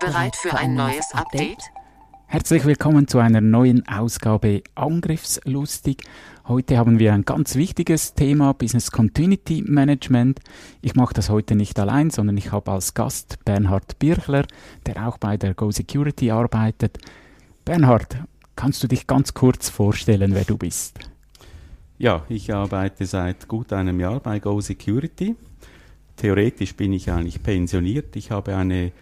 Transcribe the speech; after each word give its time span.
Bereit 0.00 0.34
für 0.34 0.56
ein 0.56 0.74
neues 0.74 1.12
Update? 1.12 1.62
Herzlich 2.26 2.64
willkommen 2.64 3.06
zu 3.06 3.18
einer 3.18 3.42
neuen 3.42 3.86
Ausgabe 3.86 4.62
Angriffslustig. 4.74 6.04
Heute 6.48 6.78
haben 6.78 6.98
wir 6.98 7.12
ein 7.12 7.26
ganz 7.26 7.54
wichtiges 7.54 8.14
Thema, 8.14 8.54
Business 8.54 8.92
Continuity 8.92 9.62
Management. 9.66 10.40
Ich 10.80 10.94
mache 10.94 11.12
das 11.12 11.28
heute 11.28 11.54
nicht 11.54 11.78
allein, 11.78 12.08
sondern 12.08 12.38
ich 12.38 12.50
habe 12.50 12.70
als 12.72 12.94
Gast 12.94 13.44
Bernhard 13.44 13.98
Birchler, 13.98 14.46
der 14.86 15.06
auch 15.06 15.18
bei 15.18 15.36
der 15.36 15.52
Go 15.52 15.70
Security 15.70 16.30
arbeitet. 16.30 16.96
Bernhard, 17.66 18.16
kannst 18.56 18.82
du 18.82 18.88
dich 18.88 19.06
ganz 19.06 19.34
kurz 19.34 19.68
vorstellen, 19.68 20.34
wer 20.34 20.44
du 20.44 20.56
bist? 20.56 20.98
Ja, 21.98 22.24
ich 22.30 22.54
arbeite 22.54 23.04
seit 23.04 23.48
gut 23.48 23.70
einem 23.74 24.00
Jahr 24.00 24.20
bei 24.20 24.38
Go 24.38 24.62
Security. 24.62 25.36
Theoretisch 26.16 26.74
bin 26.74 26.94
ich 26.94 27.10
eigentlich 27.10 27.42
pensioniert. 27.42 28.16
Ich 28.16 28.30
habe 28.30 28.56
eine 28.56 28.92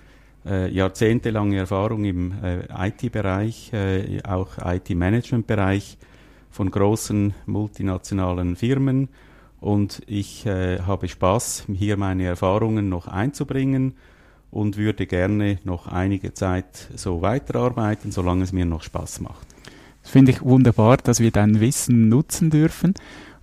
äh, 0.49 0.71
jahrzehntelange 0.71 1.59
Erfahrung 1.59 2.05
im 2.05 2.33
äh, 2.43 2.89
IT-Bereich, 2.89 3.73
äh, 3.73 4.21
auch 4.23 4.59
IT-Management-Bereich 4.65 5.99
von 6.51 6.71
großen 6.71 7.35
multinationalen 7.47 8.57
Firmen 8.57 9.09
und 9.61 10.03
ich 10.07 10.47
äh, 10.47 10.81
habe 10.81 11.09
Spaß, 11.09 11.67
hier 11.73 11.97
meine 11.97 12.25
Erfahrungen 12.25 12.89
noch 12.89 13.09
einzubringen 13.09 13.95
und 14.51 14.77
würde 14.77 15.07
gerne 15.07 15.59
noch 15.65 15.89
einige 15.89 16.33
Zeit 16.33 16.89
so 16.95 17.23
weiterarbeiten, 17.23 18.13
solange 18.13 18.45
es 18.45 18.53
mir 18.53 18.65
noch 18.65 18.83
Spaß 18.83 19.21
macht. 19.21 19.47
Das 20.03 20.13
finde 20.13 20.33
ich 20.33 20.43
wunderbar, 20.43 20.97
dass 20.97 21.21
wir 21.21 21.31
dein 21.31 21.61
Wissen 21.61 22.09
nutzen 22.09 22.51
dürfen. 22.51 22.95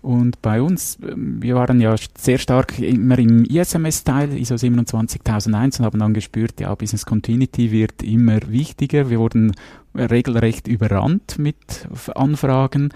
Und 0.06 0.39
bei 0.44 0.61
uns, 0.61 1.00
ähm, 1.02 1.42
wir 1.42 1.56
waren 1.56 1.81
ja 1.81 1.95
sehr 2.16 2.38
stark 2.38 2.78
immer 2.78 3.17
im 3.17 3.44
ISMS-Teil, 3.44 4.38
ISO 4.38 4.56
27001 4.56 5.80
und 5.80 5.86
haben 5.86 6.00
dann 6.00 6.14
gespürt, 6.14 6.59
ja, 6.59 6.75
Business 6.75 7.08
Continuity 7.08 7.72
wird 7.72 8.03
immer 8.03 8.38
wichtiger. 8.47 9.09
Wir 9.09 9.17
wurden 9.17 9.56
regelrecht 9.95 10.67
überrannt 10.67 11.39
mit 11.39 11.88
Anfragen. 12.14 12.89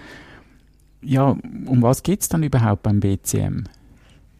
Ja, 1.02 1.36
um 1.66 1.82
was 1.82 2.04
geht 2.04 2.20
es 2.20 2.28
dann 2.28 2.44
überhaupt 2.44 2.84
beim 2.84 3.00
BCM? 3.00 3.64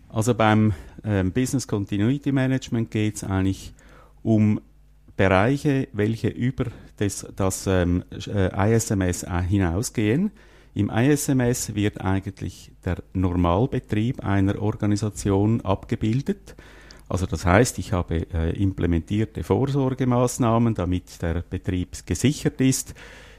Also 0.09 0.35
beim 0.35 0.73
ähm, 1.03 1.33
Business 1.33 1.67
Continuity 1.67 2.31
Management 2.31 2.93
geht 2.93 3.17
es 3.17 3.25
eigentlich 3.25 3.75
um 4.23 4.61
Bereiche, 5.17 5.89
welche 5.93 6.29
über 6.29 6.67
das, 6.99 7.27
das 7.35 7.67
ähm, 7.67 8.05
äh, 8.29 8.77
ISMS 8.77 9.27
hinausgehen. 9.49 10.31
Im 10.75 10.91
ISMS 10.91 11.75
wird 11.75 12.01
eigentlich 12.01 12.71
der 12.85 13.03
Normalbetrieb 13.13 14.25
einer 14.25 14.63
Organisation 14.63 15.61
abgebildet. 15.63 16.55
Also 17.09 17.27
das 17.27 17.45
heißt, 17.45 17.79
ich 17.79 17.93
habe 17.93 18.27
äh, 18.33 18.51
implementierte 18.51 19.43
Vorsorgemaßnahmen, 19.43 20.75
damit 20.75 21.21
der 21.23 21.43
Betrieb 21.43 22.07
gesichert 22.07 22.61
ist. 22.61 22.95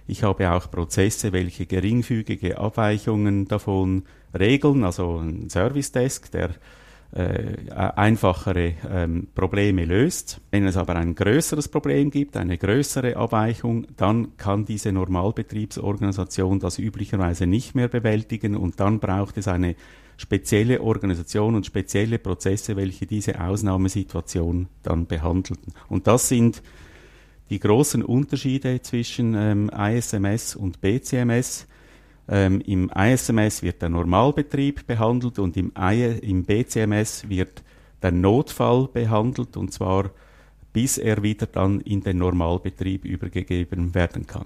Ich 0.07 0.23
habe 0.23 0.51
auch 0.51 0.69
Prozesse, 0.69 1.31
welche 1.31 1.65
geringfügige 1.65 2.57
Abweichungen 2.57 3.47
davon 3.47 4.03
regeln, 4.38 4.83
also 4.83 5.19
ein 5.19 5.50
Service 5.50 5.94
Desk, 5.94 6.29
der 6.31 6.50
äh, 7.13 7.69
einfachere 7.72 8.73
ähm, 8.89 9.27
Probleme 9.35 9.83
löst. 9.85 10.39
Wenn 10.49 10.66
es 10.66 10.77
aber 10.77 10.95
ein 10.95 11.13
größeres 11.13 11.67
Problem 11.67 12.09
gibt, 12.09 12.38
eine 12.38 12.57
größere 12.57 13.17
Abweichung, 13.17 13.88
dann 13.97 14.38
kann 14.38 14.66
diese 14.66 14.91
Normalbetriebsorganisation 14.94 16.59
das 16.59 16.79
üblicherweise 16.79 17.47
nicht 17.47 17.75
mehr 17.75 17.89
bewältigen 17.89 18.55
und 18.55 18.79
dann 18.79 19.00
braucht 19.00 19.38
es 19.38 19.50
eine 19.50 19.75
spezielle 20.16 20.81
Organisation 20.81 21.55
und 21.55 21.66
spezielle 21.66 22.19
Prozesse, 22.19 22.75
welche 22.75 23.05
diese 23.07 23.41
Ausnahmesituation 23.41 24.67
dann 24.83 25.07
behandeln. 25.07 25.59
Und 25.89 26.07
das 26.07 26.29
sind 26.29 26.61
die 27.50 27.59
großen 27.59 28.03
Unterschiede 28.03 28.81
zwischen 28.81 29.35
ähm, 29.35 29.69
ISMS 29.69 30.55
und 30.55 30.79
BCMS. 30.79 31.67
Ähm, 32.31 32.62
Im 32.62 32.90
ISMS 32.90 33.62
wird 33.62 33.81
der 33.81 33.90
Normalbetrieb 33.90 34.88
behandelt 34.88 35.38
und 35.38 35.58
im, 35.58 35.74
I 35.78 36.18
im 36.22 36.46
BCMS 36.46 37.28
wird 37.28 37.62
der 38.02 38.14
Notfall 38.14 38.88
behandelt 38.92 39.58
und 39.58 39.74
zwar 39.74 40.12
bis 40.72 40.97
er 40.97 41.22
wieder 41.22 41.46
dann 41.46 41.81
in 41.81 42.02
den 42.02 42.19
Normalbetrieb 42.19 43.03
übergegeben 43.03 43.94
werden 43.94 44.25
kann. 44.25 44.46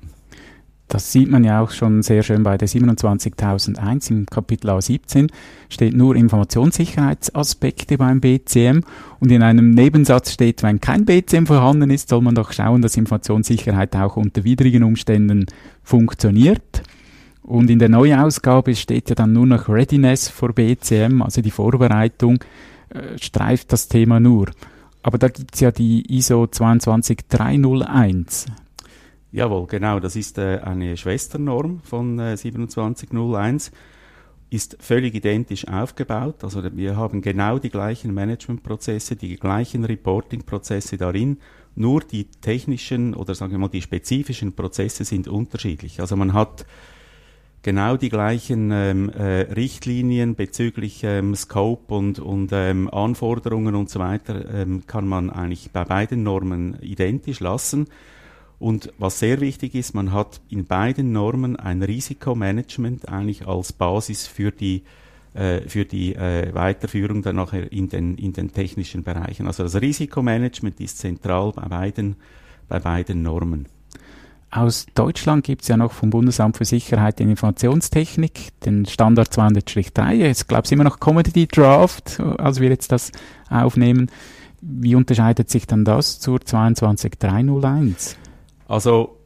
Das 0.88 1.12
sieht 1.12 1.29
man 1.29 1.44
ja 1.44 1.62
auch 1.62 1.72
schon 1.72 2.01
sehr 2.01 2.23
schön 2.23 2.44
bei 2.44 2.57
der 2.57 2.68
27001 2.68 4.09
im 4.09 4.25
Kapitel 4.28 4.69
A17 4.69 5.31
steht 5.69 5.96
nur 5.96 6.16
Informationssicherheitsaspekte 6.16 7.97
beim 7.97 8.19
BCM 8.19 8.81
und 9.19 9.31
in 9.31 9.44
einem 9.44 9.72
Nebensatz 9.72 10.31
steht, 10.31 10.62
wenn 10.62 10.79
kein 10.79 11.06
BCM 11.06 11.46
vorhanden 11.46 11.90
ist, 11.90 12.09
soll 12.09 12.22
man 12.22 12.35
doch 12.35 12.52
schauen, 12.52 12.81
dass 12.81 12.97
Informationssicherheit 12.97 13.96
auch 13.96 14.16
unter 14.16 14.44
widrigen 14.44 14.84
Umständen 14.84 15.46
funktioniert. 15.84 16.84
Und 17.45 17.69
in 17.69 17.78
der 17.78 17.89
Neuausgabe 17.89 18.73
steht 18.75 19.09
ja 19.09 19.16
dann 19.16 19.33
nur 19.33 19.45
noch 19.45 19.69
Readiness 19.69 20.29
for 20.29 20.51
BCM, 20.51 21.22
also 21.22 21.44
die 21.44 21.51
Vorbereitung, 21.51 22.39
äh, 22.89 23.19
streift 23.19 23.72
das 23.72 23.88
Thema 23.88 24.19
nur. 24.19 24.50
Aber 25.03 25.19
da 25.19 25.28
gibt 25.28 25.53
es 25.53 25.59
ja 25.59 25.72
die 25.72 26.17
ISO 26.17 26.47
22301. 26.47 28.47
Jawohl, 29.31 29.67
genau, 29.67 30.00
das 30.00 30.16
ist 30.16 30.39
äh, 30.39 30.59
eine 30.63 30.97
Schwesternorm 30.97 31.81
von 31.84 32.17
äh, 32.17 32.35
2701, 32.35 33.72
ist 34.50 34.78
völlig 34.79 35.13
identisch 35.13 35.67
aufgebaut. 35.67 36.44
Also 36.44 36.63
wir 36.75 36.97
haben 36.97 37.22
genau 37.22 37.59
die 37.59 37.69
gleichen 37.69 38.11
Managementprozesse, 38.16 39.17
die 39.17 39.35
gleichen 39.35 39.85
Reporting-Prozesse 39.85 40.97
darin, 40.97 41.38
nur 41.75 42.01
die 42.01 42.25
technischen 42.25 43.13
oder 43.13 43.35
sagen 43.35 43.51
wir 43.51 43.59
mal 43.59 43.69
die 43.69 43.84
spezifischen 43.84 44.53
Prozesse 44.53 45.03
sind 45.03 45.28
unterschiedlich. 45.28 46.00
Also 46.00 46.16
man 46.16 46.34
hat 46.34 46.66
genau 47.65 47.97
die 47.97 48.09
gleichen 48.09 48.69
ähm, 48.71 49.09
äh, 49.09 49.51
Richtlinien 49.51 50.35
bezüglich 50.35 51.03
ähm, 51.03 51.33
Scope 51.33 51.95
und, 51.95 52.19
und 52.19 52.51
ähm, 52.53 52.87
Anforderungen 52.93 53.73
und 53.73 53.89
so 53.89 53.99
weiter 53.99 54.53
ähm, 54.53 54.83
kann 54.85 55.07
man 55.07 55.31
eigentlich 55.31 55.71
bei 55.71 55.83
beiden 55.83 56.21
Normen 56.21 56.77
identisch 56.79 57.39
lassen. 57.39 57.87
Und 58.59 58.93
was 58.99 59.17
sehr 59.17 59.41
wichtig 59.41 59.73
ist, 59.73 59.95
man 59.95 60.13
hat 60.13 60.41
in 60.47 60.65
beiden 60.65 61.11
Normen 61.11 61.55
ein 61.55 61.81
Risikomanagement 61.81 63.09
eigentlich 63.09 63.47
als 63.47 63.73
Basis 63.73 64.27
für 64.27 64.51
die 64.51 64.83
äh, 65.33 65.61
für 65.67 65.85
die 65.85 66.13
äh, 66.13 66.53
Weiterführung 66.53 67.23
dann 67.23 67.37
nachher 67.37 67.71
in 67.71 67.89
den, 67.89 68.15
in 68.15 68.31
den 68.31 68.53
technischen 68.53 69.01
Bereichen. 69.01 69.47
Also 69.47 69.63
das 69.63 69.81
Risikomanagement 69.81 70.79
ist 70.79 70.99
zentral 70.99 71.51
bei 71.51 71.67
beiden, 71.67 72.15
bei 72.67 72.77
beiden 72.79 73.23
Normen. 73.23 73.67
Aus 74.51 74.85
Deutschland 74.95 75.44
gibt 75.44 75.63
es 75.63 75.67
ja 75.67 75.75
noch 75.75 75.91
vom 75.91 76.09
Bundesamt 76.11 76.57
für 76.57 76.66
Sicherheit 76.66 77.19
und 77.19 77.29
Informationstechnik 77.29 78.57
den 78.61 78.85
Standard 78.85 79.29
200-3. 79.29 80.13
Jetzt 80.13 80.47
glaube 80.47 80.63
ich 80.66 80.72
immer 80.72 80.85
noch 80.85 81.00
Commodity 81.00 81.47
Draft, 81.47 82.19
als 82.19 82.61
wir 82.61 82.69
jetzt 82.69 82.91
das 82.91 83.11
aufnehmen. 83.50 84.09
Wie 84.61 84.95
unterscheidet 84.95 85.50
sich 85.50 85.67
dann 85.67 85.84
das 85.84 86.19
zur 86.19 86.39
22301? 86.39 88.16
Also 88.67 89.17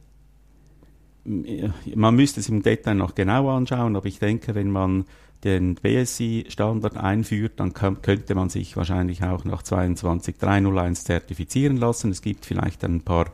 man 1.94 2.14
müsste 2.14 2.40
es 2.40 2.48
im 2.48 2.62
Detail 2.62 2.94
noch 2.94 3.14
genau 3.14 3.50
anschauen, 3.50 3.94
aber 3.94 4.06
ich 4.06 4.18
denke, 4.18 4.54
wenn 4.54 4.70
man 4.70 5.04
den 5.44 5.76
BSI-Standard 5.76 6.96
einführt, 6.96 7.52
dann 7.56 7.72
könnte 7.72 8.34
man 8.34 8.48
sich 8.50 8.76
wahrscheinlich 8.76 9.22
auch 9.22 9.44
nach 9.44 9.62
22301 9.62 11.04
zertifizieren 11.04 11.76
lassen. 11.76 12.10
Es 12.10 12.20
gibt 12.20 12.44
vielleicht 12.44 12.84
ein 12.84 13.00
paar 13.00 13.26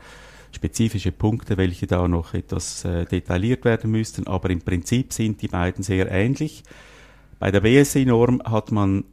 spezifische 0.56 1.12
Punkte, 1.12 1.56
welche 1.56 1.86
da 1.86 2.08
noch 2.08 2.34
etwas 2.34 2.84
äh, 2.84 3.04
detailliert 3.04 3.64
werden 3.64 3.90
müssten, 3.90 4.26
aber 4.26 4.50
im 4.50 4.60
Prinzip 4.60 5.12
sind 5.12 5.40
die 5.42 5.48
beiden 5.48 5.84
sehr 5.84 6.10
ähnlich. 6.10 6.64
Bei 7.38 7.50
der 7.50 7.60
BSI-Norm 7.60 8.42
hat 8.44 8.72
man 8.72 9.04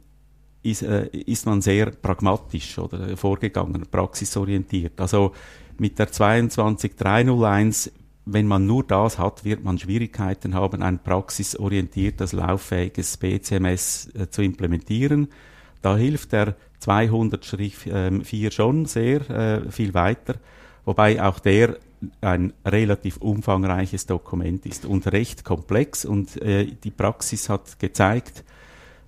ist, 0.62 0.82
äh, 0.82 1.06
ist 1.08 1.46
man 1.46 1.60
sehr 1.60 1.90
pragmatisch 1.90 2.78
oder 2.78 3.16
vorgegangen, 3.16 3.86
praxisorientiert. 3.90 5.00
Also 5.00 5.32
mit 5.78 5.98
der 5.98 6.10
22301 6.10 7.92
wenn 8.26 8.46
man 8.46 8.66
nur 8.66 8.84
das 8.84 9.18
hat, 9.18 9.44
wird 9.44 9.64
man 9.64 9.78
Schwierigkeiten 9.78 10.54
haben, 10.54 10.82
ein 10.82 10.98
praxisorientiertes, 10.98 12.32
lauffähiges 12.32 13.18
BCMS 13.18 14.08
äh, 14.14 14.30
zu 14.30 14.42
implementieren. 14.42 15.28
Da 15.82 15.96
hilft 15.96 16.32
der 16.32 16.56
200-4 16.82 17.92
ähm, 17.92 18.50
schon 18.50 18.86
sehr 18.86 19.28
äh, 19.28 19.70
viel 19.70 19.92
weiter, 19.92 20.36
wobei 20.84 21.22
auch 21.22 21.38
der 21.38 21.78
ein 22.20 22.52
relativ 22.64 23.16
umfangreiches 23.18 24.06
Dokument 24.06 24.66
ist 24.66 24.84
und 24.84 25.06
recht 25.10 25.44
komplex 25.44 26.04
und 26.04 26.40
äh, 26.42 26.66
die 26.66 26.90
Praxis 26.90 27.48
hat 27.48 27.78
gezeigt, 27.78 28.44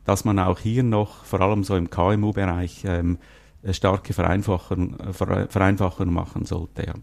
dass 0.05 0.25
man 0.25 0.39
auch 0.39 0.61
hier 0.61 0.83
noch, 0.83 1.25
vor 1.25 1.41
allem 1.41 1.65
so 1.65 1.77
im 1.77 1.91
KMU-Bereich, 1.91 2.85
ähm, 2.87 3.19
starke 3.73 4.13
Vereinfachungen, 4.13 4.97
Vereinfachungen 5.13 6.15
machen 6.15 6.45
sollte. 6.45 6.87
Ja. 6.87 6.95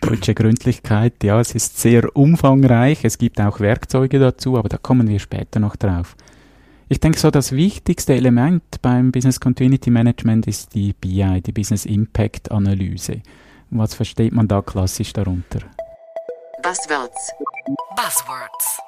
Deutsche 0.00 0.34
Gründlichkeit, 0.34 1.22
ja, 1.24 1.40
es 1.40 1.54
ist 1.54 1.78
sehr 1.78 2.16
umfangreich, 2.16 3.04
es 3.04 3.18
gibt 3.18 3.40
auch 3.40 3.60
Werkzeuge 3.60 4.18
dazu, 4.18 4.56
aber 4.56 4.68
da 4.68 4.78
kommen 4.78 5.08
wir 5.08 5.18
später 5.18 5.60
noch 5.60 5.76
drauf. 5.76 6.16
Ich 6.88 7.00
denke 7.00 7.18
so, 7.18 7.30
das 7.30 7.52
wichtigste 7.52 8.14
Element 8.14 8.62
beim 8.82 9.12
Business 9.12 9.38
Continuity 9.38 9.90
Management 9.90 10.46
ist 10.46 10.74
die 10.74 10.92
BI, 10.92 11.40
die 11.40 11.52
Business 11.52 11.86
Impact 11.86 12.50
Analyse. 12.50 13.20
Was 13.70 13.94
versteht 13.94 14.32
man 14.32 14.48
da 14.48 14.62
klassisch 14.62 15.12
darunter? 15.12 15.60
Buzzwords. 16.60 17.32
Buzzwords. 17.96 18.80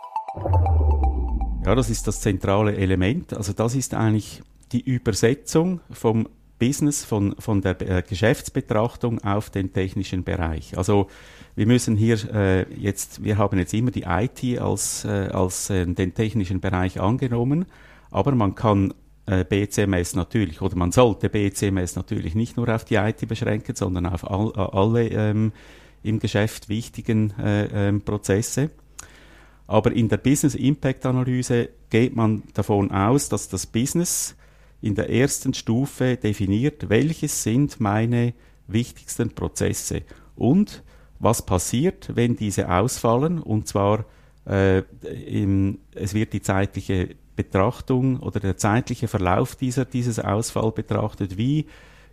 Ja, 1.65 1.77
das 1.77 1.89
ist 1.89 2.09
das 2.09 2.21
zentrale 2.21 2.77
Element. 2.77 3.33
Also 3.33 3.53
das 3.53 3.77
ist 3.77 3.95
eigentlich 3.95 4.43
die 4.73 4.81
Übersetzung 4.81 5.81
vom 5.93 6.29
Business, 6.59 7.05
von, 7.05 7.37
von 7.39 7.61
der 7.61 7.81
äh, 7.81 8.03
Geschäftsbetrachtung 8.03 9.23
auf 9.23 9.51
den 9.51 9.73
technischen 9.73 10.25
Bereich. 10.25 10.77
Also 10.77 11.07
wir 11.55 11.67
müssen 11.69 11.97
hier 11.97 12.19
äh, 12.35 12.75
jetzt, 12.75 13.23
wir 13.23 13.39
haben 13.39 13.59
jetzt 13.59 13.75
immer 13.75 13.93
die 13.93 14.03
IT 14.03 14.61
als, 14.61 15.05
äh, 15.05 15.29
als 15.33 15.71
äh, 15.71 15.87
den 15.87 16.15
technischen 16.15 16.61
Bereich 16.61 17.01
angenommen, 17.01 17.67
aber 18.11 18.33
man 18.33 18.57
kann 18.57 18.95
BCMS 19.27 20.15
natürlich, 20.15 20.61
oder 20.61 20.77
man 20.77 20.93
sollte 20.93 21.29
BCMS 21.29 21.97
natürlich 21.97 22.35
nicht 22.35 22.57
nur 22.57 22.69
auf 22.69 22.85
die 22.85 22.97
IT 22.97 23.27
beschränken, 23.29 23.77
sondern 23.77 24.07
auf 24.07 24.29
all, 24.29 24.53
äh, 24.57 24.77
alle 24.77 25.09
ähm, 25.09 25.53
im 26.03 26.19
Geschäft 26.19 26.69
wichtigen 26.69 27.33
äh, 27.39 27.89
ähm, 27.89 28.03
Prozesse. 28.03 28.71
Aber 29.67 29.93
in 29.93 30.09
der 30.09 30.17
Business 30.17 30.55
Impact 30.55 31.07
Analyse 31.07 31.69
geht 31.89 32.17
man 32.17 32.43
davon 32.55 32.91
aus, 32.91 33.29
dass 33.29 33.49
das 33.49 33.67
Business 33.67 34.37
in 34.81 34.97
der 34.97 35.09
ersten 35.09 35.55
Stufe 35.55 36.17
definiert, 36.17 36.89
welches 36.89 37.45
sind 37.45 37.81
meine 37.81 38.35
wichtigsten 38.67 39.31
Prozesse 39.31 40.03
und 40.35 40.83
was 41.21 41.47
passiert, 41.47 42.11
wenn 42.15 42.35
diese 42.35 42.69
ausfallen, 42.69 43.39
und 43.39 43.69
zwar 43.69 44.05
äh, 44.45 44.81
im, 45.27 45.79
es 45.95 46.15
wird 46.15 46.33
die 46.33 46.43
zeitliche 46.43 47.15
Betrachtung 47.37 48.21
oder 48.21 48.41
der 48.41 48.57
zeitliche 48.57 49.09
Verlauf 49.09 49.57
dieser, 49.57 49.85
dieses 49.85 50.19
Ausfall 50.19 50.73
betrachtet, 50.73 51.37
wie 51.37 51.67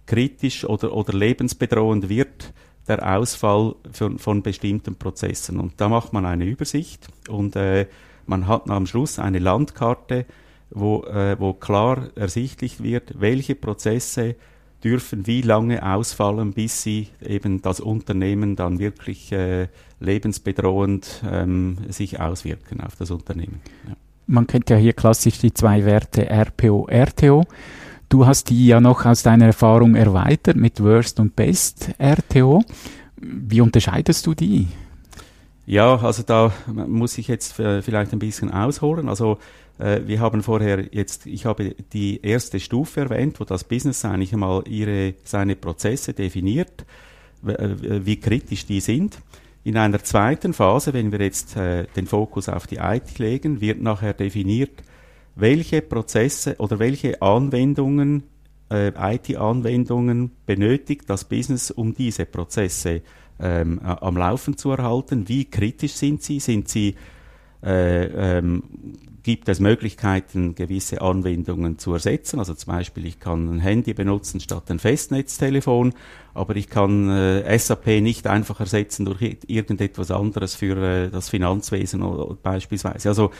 kritisch 0.05 0.65
oder, 0.65 0.93
oder 0.93 1.13
lebensbedrohend 1.13 2.09
wird 2.09 2.53
der 2.87 3.17
Ausfall 3.17 3.75
von, 3.91 4.17
von 4.17 4.41
bestimmten 4.41 4.95
Prozessen. 4.95 5.59
Und 5.59 5.73
da 5.77 5.89
macht 5.89 6.13
man 6.13 6.25
eine 6.25 6.45
Übersicht 6.45 7.07
und 7.29 7.55
äh, 7.55 7.87
man 8.25 8.47
hat 8.47 8.69
am 8.69 8.85
Schluss 8.87 9.19
eine 9.19 9.39
Landkarte, 9.39 10.25
wo, 10.71 11.03
äh, 11.03 11.39
wo 11.39 11.53
klar 11.53 12.09
ersichtlich 12.15 12.81
wird, 12.81 13.19
welche 13.19 13.55
Prozesse 13.55 14.35
dürfen 14.83 15.27
wie 15.27 15.41
lange 15.41 15.85
ausfallen, 15.85 16.53
bis 16.53 16.83
sie 16.83 17.09
eben 17.21 17.61
das 17.61 17.79
Unternehmen 17.79 18.55
dann 18.55 18.79
wirklich 18.79 19.31
äh, 19.31 19.67
lebensbedrohend 19.99 21.23
ähm, 21.29 21.77
sich 21.89 22.19
auswirken 22.19 22.81
auf 22.81 22.95
das 22.95 23.11
Unternehmen. 23.11 23.61
Ja. 23.87 23.95
Man 24.31 24.45
kennt 24.45 24.69
ja 24.69 24.77
hier 24.77 24.93
klassisch 24.93 25.39
die 25.39 25.55
zwei 25.55 25.85
Werte 25.85 26.29
RPO, 26.29 26.87
RTO. 26.87 27.45
Du 28.09 28.27
hast 28.27 28.51
die 28.51 28.67
ja 28.67 28.79
noch 28.79 29.03
aus 29.03 29.23
deiner 29.23 29.47
Erfahrung 29.47 29.95
erweitert 29.95 30.55
mit 30.55 30.83
Worst 30.83 31.19
und 31.19 31.35
Best 31.35 31.89
RTO. 31.97 32.63
Wie 33.17 33.59
unterscheidest 33.59 34.27
du 34.27 34.35
die? 34.35 34.67
Ja, 35.65 35.95
also 35.95 36.21
da 36.21 36.53
muss 36.67 37.17
ich 37.17 37.27
jetzt 37.27 37.59
äh, 37.59 37.81
vielleicht 37.81 38.13
ein 38.13 38.19
bisschen 38.19 38.51
ausholen. 38.51 39.09
Also 39.09 39.39
äh, 39.79 40.01
wir 40.05 40.19
haben 40.19 40.43
vorher 40.43 40.85
jetzt, 40.91 41.25
ich 41.25 41.47
habe 41.47 41.75
die 41.91 42.21
erste 42.21 42.59
Stufe 42.59 42.99
erwähnt, 42.99 43.39
wo 43.39 43.45
das 43.45 43.63
Business 43.63 44.05
eigentlich 44.05 44.31
einmal 44.31 44.61
ihre, 44.67 45.15
seine 45.23 45.55
Prozesse 45.55 46.13
definiert, 46.13 46.85
äh, 47.47 47.69
wie 48.05 48.19
kritisch 48.19 48.67
die 48.67 48.79
sind. 48.79 49.17
In 49.63 49.77
einer 49.77 50.01
zweiten 50.03 50.53
Phase, 50.53 50.93
wenn 50.93 51.11
wir 51.11 51.19
jetzt 51.19 51.55
äh, 51.57 51.85
den 51.95 52.07
Fokus 52.07 52.47
auf 52.47 52.65
die 52.65 52.77
IT 52.77 53.19
legen, 53.19 53.59
wird 53.59 53.81
nachher 53.81 54.13
definiert, 54.13 54.83
welche 55.35 55.81
Prozesse 55.81 56.55
oder 56.59 56.79
welche 56.79 57.21
Anwendungen, 57.21 58.23
äh, 58.71 58.91
IT-Anwendungen 59.15 60.31
benötigt 60.45 61.09
das 61.09 61.25
Business, 61.25 61.71
um 61.71 61.93
diese 61.93 62.25
Prozesse 62.25 63.01
ähm, 63.39 63.79
am 63.81 64.17
Laufen 64.17 64.57
zu 64.57 64.71
erhalten. 64.71 65.27
Wie 65.27 65.45
kritisch 65.45 65.93
sind 65.93 66.23
sie? 66.23 66.39
Sind 66.39 66.69
sie 66.69 66.95
äh, 67.63 68.37
ähm, 68.37 68.63
gibt 69.23 69.49
es 69.49 69.59
Möglichkeiten, 69.59 70.55
gewisse 70.55 71.01
Anwendungen 71.01 71.77
zu 71.77 71.93
ersetzen. 71.93 72.39
Also 72.39 72.53
zum 72.53 72.73
Beispiel, 72.73 73.05
ich 73.05 73.19
kann 73.19 73.47
ein 73.53 73.59
Handy 73.59 73.93
benutzen 73.93 74.39
statt 74.39 74.71
ein 74.71 74.79
Festnetztelefon, 74.79 75.93
aber 76.33 76.55
ich 76.55 76.69
kann 76.69 77.09
äh, 77.09 77.57
SAP 77.57 77.87
nicht 78.01 78.27
einfach 78.27 78.59
ersetzen 78.59 79.05
durch 79.05 79.37
irgendetwas 79.47 80.11
anderes 80.11 80.55
für 80.55 80.77
äh, 80.77 81.09
das 81.09 81.29
Finanzwesen 81.29 82.01
oder, 82.01 82.35
beispielsweise. 82.41 83.09
Also 83.09 83.31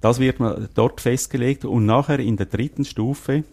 das 0.00 0.18
wird 0.18 0.38
dort 0.74 1.00
festgelegt 1.00 1.64
und 1.64 1.84
nachher 1.84 2.20
in 2.20 2.36
der 2.36 2.46
dritten 2.46 2.84
Stufe 2.84 3.44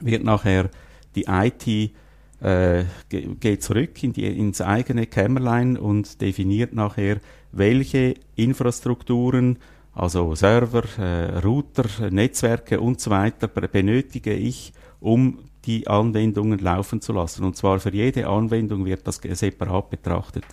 wird 0.00 0.22
nachher 0.22 0.70
die 1.14 1.24
IT 1.28 1.92
äh, 2.40 2.84
geht 3.08 3.62
zurück 3.62 4.02
in 4.02 4.12
die, 4.12 4.26
ins 4.26 4.60
eigene 4.60 5.06
Kämmerlein 5.06 5.76
und 5.76 6.20
definiert 6.20 6.74
nachher, 6.74 7.20
welche 7.52 8.14
Infrastrukturen 8.34 9.58
also 9.96 10.34
Server, 10.34 10.84
äh, 10.98 11.38
Router, 11.38 12.10
Netzwerke 12.10 12.80
und 12.80 13.00
so 13.00 13.10
weiter 13.10 13.48
benötige 13.48 14.34
ich, 14.34 14.74
um 15.00 15.38
die 15.64 15.88
Anwendungen 15.88 16.58
laufen 16.58 17.00
zu 17.00 17.14
lassen. 17.14 17.44
Und 17.44 17.56
zwar 17.56 17.80
für 17.80 17.92
jede 17.92 18.28
Anwendung 18.28 18.84
wird 18.84 19.06
das 19.06 19.16
separat 19.16 19.88
betrachtet. 19.88 20.44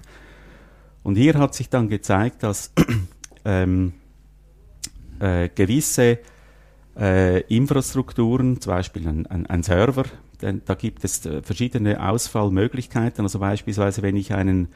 Und 1.04 1.18
hier 1.18 1.34
hat 1.36 1.54
sich 1.54 1.70
dann 1.70 1.90
gezeigt, 1.90 2.42
dass 2.44 2.72
ähm, 3.46 3.92
äh, 5.20 5.50
gewisse 5.50 6.20
äh, 6.98 7.42
Infrastrukturen, 7.54 8.62
zum 8.62 8.72
Beispiel 8.72 9.08
ein, 9.08 9.28
ein, 9.28 9.46
ein 9.46 9.62
Server, 9.62 10.06
denn 10.44 10.62
da 10.66 10.76
gibt 10.76 11.04
es 11.04 11.26
äh, 11.26 11.42
verschiedene 11.42 12.08
Ausfallmöglichkeiten. 12.08 13.24
Also 13.24 13.40
beispielsweise, 13.40 14.02
wenn 14.02 14.16
ich 14.16 14.34
einen 14.34 14.70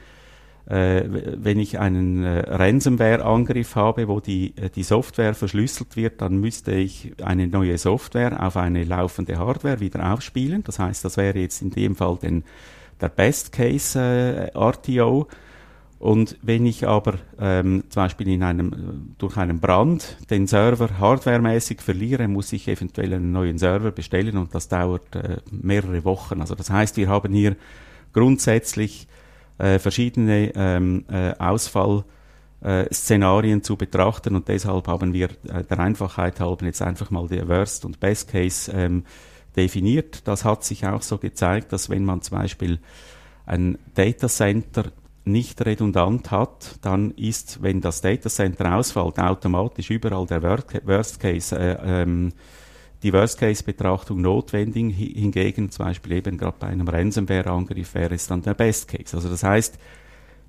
äh, 0.70 1.03
wenn 1.08 1.60
ich 1.60 1.80
einen 1.80 2.24
äh, 2.24 2.39
Ransomware-Angriff 2.39 3.75
habe, 3.75 4.10
wo 4.10 4.20
die, 4.20 4.53
die 4.75 4.84
Software 4.84 5.34
verschlüsselt 5.34 5.96
wird, 5.96 6.22
dann 6.22 6.38
müsste 6.38 6.74
ich 6.74 7.13
eine 7.24 7.48
neue 7.48 7.77
Software 7.77 8.46
auf 8.46 8.58
eine 8.58 8.84
laufende 8.84 9.38
Hardware 9.38 9.80
wieder 9.80 10.13
aufspielen. 10.13 10.63
Das 10.65 10.80
heißt, 10.80 11.06
das 11.06 11.15
wäre 11.15 11.39
jetzt 11.39 11.62
in 11.62 11.72
dem 11.72 11.96
Fall 11.96 12.18
den, 12.18 12.44
der 13.00 13.08
Best 13.10 13.53
Case 13.53 13.98
äh, 13.98 14.51
RTO. 14.58 15.27
Und 16.00 16.38
wenn 16.44 16.68
ich 16.68 16.88
aber 16.88 17.16
ähm, 17.39 17.86
zum 17.89 18.04
Beispiel 18.04 18.27
in 18.27 18.44
einem, 18.44 19.16
durch 19.18 19.36
einen 19.38 19.60
Brand 19.60 20.18
den 20.30 20.46
Server 20.46 21.00
hardwaremäßig 21.00 21.82
verliere, 21.82 22.27
muss 22.27 22.54
ich 22.54 22.68
eventuell 22.68 23.16
einen 23.16 23.32
neuen 23.32 23.58
Server 23.58 23.89
bestellen 23.92 24.38
und 24.38 24.54
das 24.54 24.68
dauert 24.68 25.16
äh, 25.16 25.38
mehrere 25.50 26.06
Wochen. 26.06 26.39
Also 26.39 26.54
das 26.54 26.70
heißt, 26.70 26.98
wir 26.98 27.10
haben 27.10 27.34
hier 27.34 27.56
grundsätzlich 28.13 29.08
äh, 29.58 29.80
verschiedene 29.80 30.51
ähm, 30.54 31.06
äh, 31.10 31.34
Ausfallszenarien 31.39 33.60
äh, 33.60 33.63
zu 33.63 33.75
betrachten 33.75 34.36
und 34.36 34.48
deshalb 34.48 34.88
haben 34.88 35.13
wir 35.13 35.30
äh, 35.48 35.63
der 35.68 35.80
Einfachheit 35.80 36.39
halber 36.39 36.66
jetzt 36.66 36.84
einfach 36.84 37.10
mal 37.10 37.27
die 37.27 37.48
Worst 37.48 37.86
und 37.86 38.00
Best 38.00 38.30
Case 38.30 38.72
ähm, 38.72 39.04
definiert. 39.56 40.27
Das 40.27 40.46
hat 40.46 40.63
sich 40.63 40.86
auch 40.86 41.01
so 41.01 41.18
gezeigt, 41.18 41.74
dass 41.74 41.89
wenn 41.89 42.06
man 42.06 42.22
zum 42.22 42.38
Beispiel 42.38 42.77
ein 43.48 43.80
Data 43.96 44.27
Center 44.27 44.92
nicht 45.27 45.65
redundant 45.65 46.31
hat, 46.31 46.79
dann 46.81 47.12
ist, 47.12 47.62
wenn 47.62 47.81
das 47.81 48.01
Data 48.01 48.29
Center 48.29 48.75
ausfällt, 48.75 49.19
automatisch 49.19 49.89
überall 49.89 50.25
der 50.25 50.41
Worst 50.41 51.19
Case 51.19 51.57
äh, 51.57 51.77
ähm, 51.84 52.34
die 53.03 53.13
Worst-Case-Betrachtung 53.13 54.22
notwendig. 54.22 54.96
Hingegen 54.96 55.69
zum 55.69 55.86
Beispiel 55.86 56.13
eben 56.13 56.38
gerade 56.38 56.57
bei 56.60 56.67
einem 56.67 56.88
Ransomware-Angriff 56.88 57.93
wäre 57.93 58.15
es 58.15 58.27
dann 58.27 58.41
der 58.41 58.53
Best-Case. 58.53 59.15
Also 59.15 59.29
das 59.29 59.43
heißt, 59.43 59.77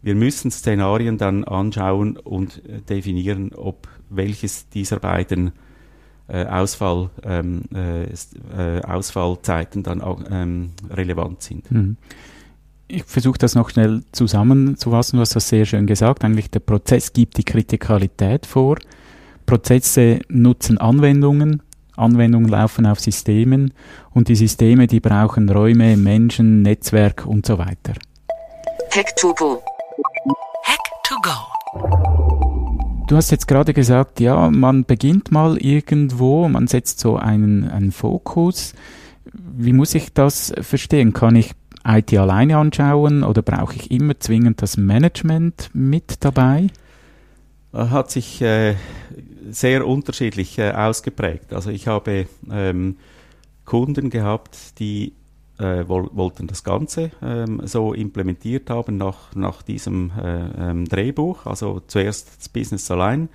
wir 0.00 0.14
müssen 0.14 0.50
Szenarien 0.50 1.18
dann 1.18 1.44
anschauen 1.44 2.16
und 2.16 2.64
äh, 2.64 2.80
definieren, 2.80 3.52
ob 3.54 3.88
welches 4.08 4.68
dieser 4.68 5.00
beiden 5.00 5.52
äh, 6.28 6.44
Ausfall, 6.44 7.10
ähm, 7.24 7.64
äh, 7.74 8.04
äh, 8.04 8.82
Ausfallzeiten 8.82 9.82
dann 9.82 10.00
auch 10.00 10.22
ähm, 10.30 10.70
relevant 10.90 11.42
sind. 11.42 11.70
Mhm. 11.70 11.96
Ich 12.90 13.04
versuche 13.04 13.36
das 13.36 13.54
noch 13.54 13.68
schnell 13.68 14.02
zusammenzufassen. 14.12 15.18
Du 15.18 15.20
hast 15.20 15.36
das 15.36 15.46
sehr 15.46 15.66
schön 15.66 15.86
gesagt. 15.86 16.24
Eigentlich 16.24 16.50
der 16.50 16.60
Prozess 16.60 17.12
gibt 17.12 17.36
die 17.36 17.44
Kritikalität 17.44 18.46
vor. 18.46 18.78
Prozesse 19.44 20.20
nutzen 20.30 20.78
Anwendungen, 20.78 21.62
Anwendungen 21.96 22.48
laufen 22.48 22.86
auf 22.86 22.98
Systemen 22.98 23.74
und 24.14 24.28
die 24.28 24.36
Systeme, 24.36 24.86
die 24.86 25.00
brauchen 25.00 25.50
Räume, 25.50 25.98
Menschen, 25.98 26.62
Netzwerk 26.62 27.26
und 27.26 27.44
so 27.44 27.58
weiter. 27.58 27.92
Hack 28.90 29.14
to 29.16 29.34
go. 29.34 29.62
Hack 30.64 30.78
to 31.04 31.14
go. 31.22 33.06
Du 33.06 33.16
hast 33.16 33.30
jetzt 33.30 33.48
gerade 33.48 33.74
gesagt, 33.74 34.18
ja, 34.18 34.50
man 34.50 34.86
beginnt 34.86 35.30
mal 35.30 35.58
irgendwo, 35.58 36.48
man 36.48 36.66
setzt 36.66 37.00
so 37.00 37.16
einen, 37.16 37.68
einen 37.68 37.92
Fokus. 37.92 38.72
Wie 39.32 39.74
muss 39.74 39.94
ich 39.94 40.14
das 40.14 40.54
verstehen? 40.62 41.12
Kann 41.12 41.36
ich 41.36 41.52
IT 41.88 42.12
alleine 42.14 42.58
anschauen 42.58 43.24
oder 43.24 43.42
brauche 43.42 43.74
ich 43.74 43.90
immer 43.90 44.18
zwingend 44.20 44.62
das 44.62 44.76
Management 44.76 45.70
mit 45.72 46.24
dabei? 46.24 46.68
Hat 47.72 48.10
sich 48.10 48.40
äh, 48.42 48.74
sehr 49.50 49.86
unterschiedlich 49.86 50.58
äh, 50.58 50.72
ausgeprägt. 50.72 51.52
Also 51.52 51.70
ich 51.70 51.86
habe 51.88 52.26
ähm, 52.50 52.96
Kunden 53.64 54.10
gehabt, 54.10 54.78
die 54.78 55.12
äh, 55.58 55.86
woll 55.88 56.08
wollten 56.12 56.46
das 56.46 56.64
Ganze 56.64 57.10
ähm, 57.22 57.62
so 57.64 57.92
implementiert 57.92 58.70
haben 58.70 58.96
nach, 58.96 59.34
nach 59.34 59.62
diesem 59.62 60.12
äh, 60.18 60.70
ähm, 60.70 60.84
Drehbuch. 60.86 61.46
Also 61.46 61.82
zuerst 61.86 62.38
das 62.38 62.48
Business 62.48 62.90
allein, 62.90 63.28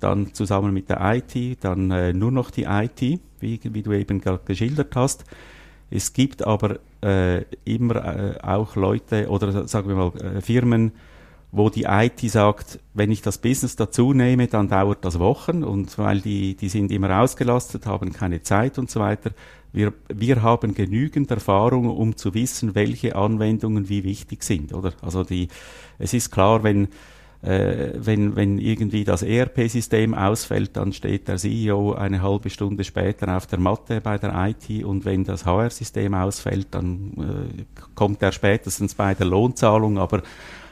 dann 0.00 0.32
zusammen 0.34 0.72
mit 0.72 0.88
der 0.88 1.00
IT, 1.02 1.62
dann 1.62 1.90
äh, 1.90 2.12
nur 2.12 2.32
noch 2.32 2.50
die 2.50 2.64
IT, 2.64 3.20
wie, 3.40 3.60
wie 3.62 3.82
du 3.82 3.92
eben 3.92 4.20
gerade 4.20 4.42
geschildert 4.44 4.96
hast. 4.96 5.24
Es 5.90 6.12
gibt 6.12 6.44
aber 6.46 6.78
äh, 7.02 7.42
immer 7.64 7.96
äh, 7.96 8.40
auch 8.42 8.76
Leute 8.76 9.28
oder 9.28 9.66
sagen 9.68 9.88
wir 9.88 9.96
mal 9.96 10.12
äh, 10.16 10.40
Firmen, 10.40 10.92
wo 11.52 11.70
die 11.70 11.84
IT 11.84 12.20
sagt, 12.30 12.80
wenn 12.92 13.10
ich 13.10 13.22
das 13.22 13.38
Business 13.38 13.76
dazu 13.76 14.12
nehme, 14.12 14.46
dann 14.46 14.68
dauert 14.68 15.04
das 15.04 15.18
Wochen 15.18 15.64
und 15.64 15.96
weil 15.98 16.20
die, 16.20 16.54
die 16.54 16.68
sind 16.68 16.90
immer 16.90 17.20
ausgelastet, 17.20 17.86
haben 17.86 18.12
keine 18.12 18.42
Zeit 18.42 18.78
und 18.78 18.90
so 18.90 19.00
weiter. 19.00 19.30
Wir, 19.72 19.92
wir 20.08 20.42
haben 20.42 20.74
genügend 20.74 21.30
Erfahrung, 21.30 21.88
um 21.88 22.16
zu 22.16 22.34
wissen, 22.34 22.74
welche 22.74 23.16
Anwendungen 23.16 23.88
wie 23.88 24.04
wichtig 24.04 24.42
sind, 24.42 24.72
oder? 24.72 24.92
Also 25.02 25.22
die, 25.22 25.48
es 25.98 26.14
ist 26.14 26.30
klar, 26.30 26.62
wenn, 26.62 26.88
äh, 27.46 27.92
wenn, 27.94 28.34
wenn 28.34 28.58
irgendwie 28.58 29.04
das 29.04 29.22
ERP-System 29.22 30.14
ausfällt, 30.14 30.76
dann 30.76 30.92
steht 30.92 31.28
der 31.28 31.36
CEO 31.36 31.92
eine 31.92 32.20
halbe 32.20 32.50
Stunde 32.50 32.82
später 32.82 33.36
auf 33.36 33.46
der 33.46 33.60
Matte 33.60 34.00
bei 34.00 34.18
der 34.18 34.34
IT 34.48 34.84
und 34.84 35.04
wenn 35.04 35.24
das 35.24 35.46
HR-System 35.46 36.14
ausfällt, 36.14 36.68
dann 36.72 37.12
äh, 37.58 37.64
kommt 37.94 38.20
er 38.22 38.32
spätestens 38.32 38.94
bei 38.94 39.14
der 39.14 39.26
Lohnzahlung, 39.26 39.98
aber 39.98 40.22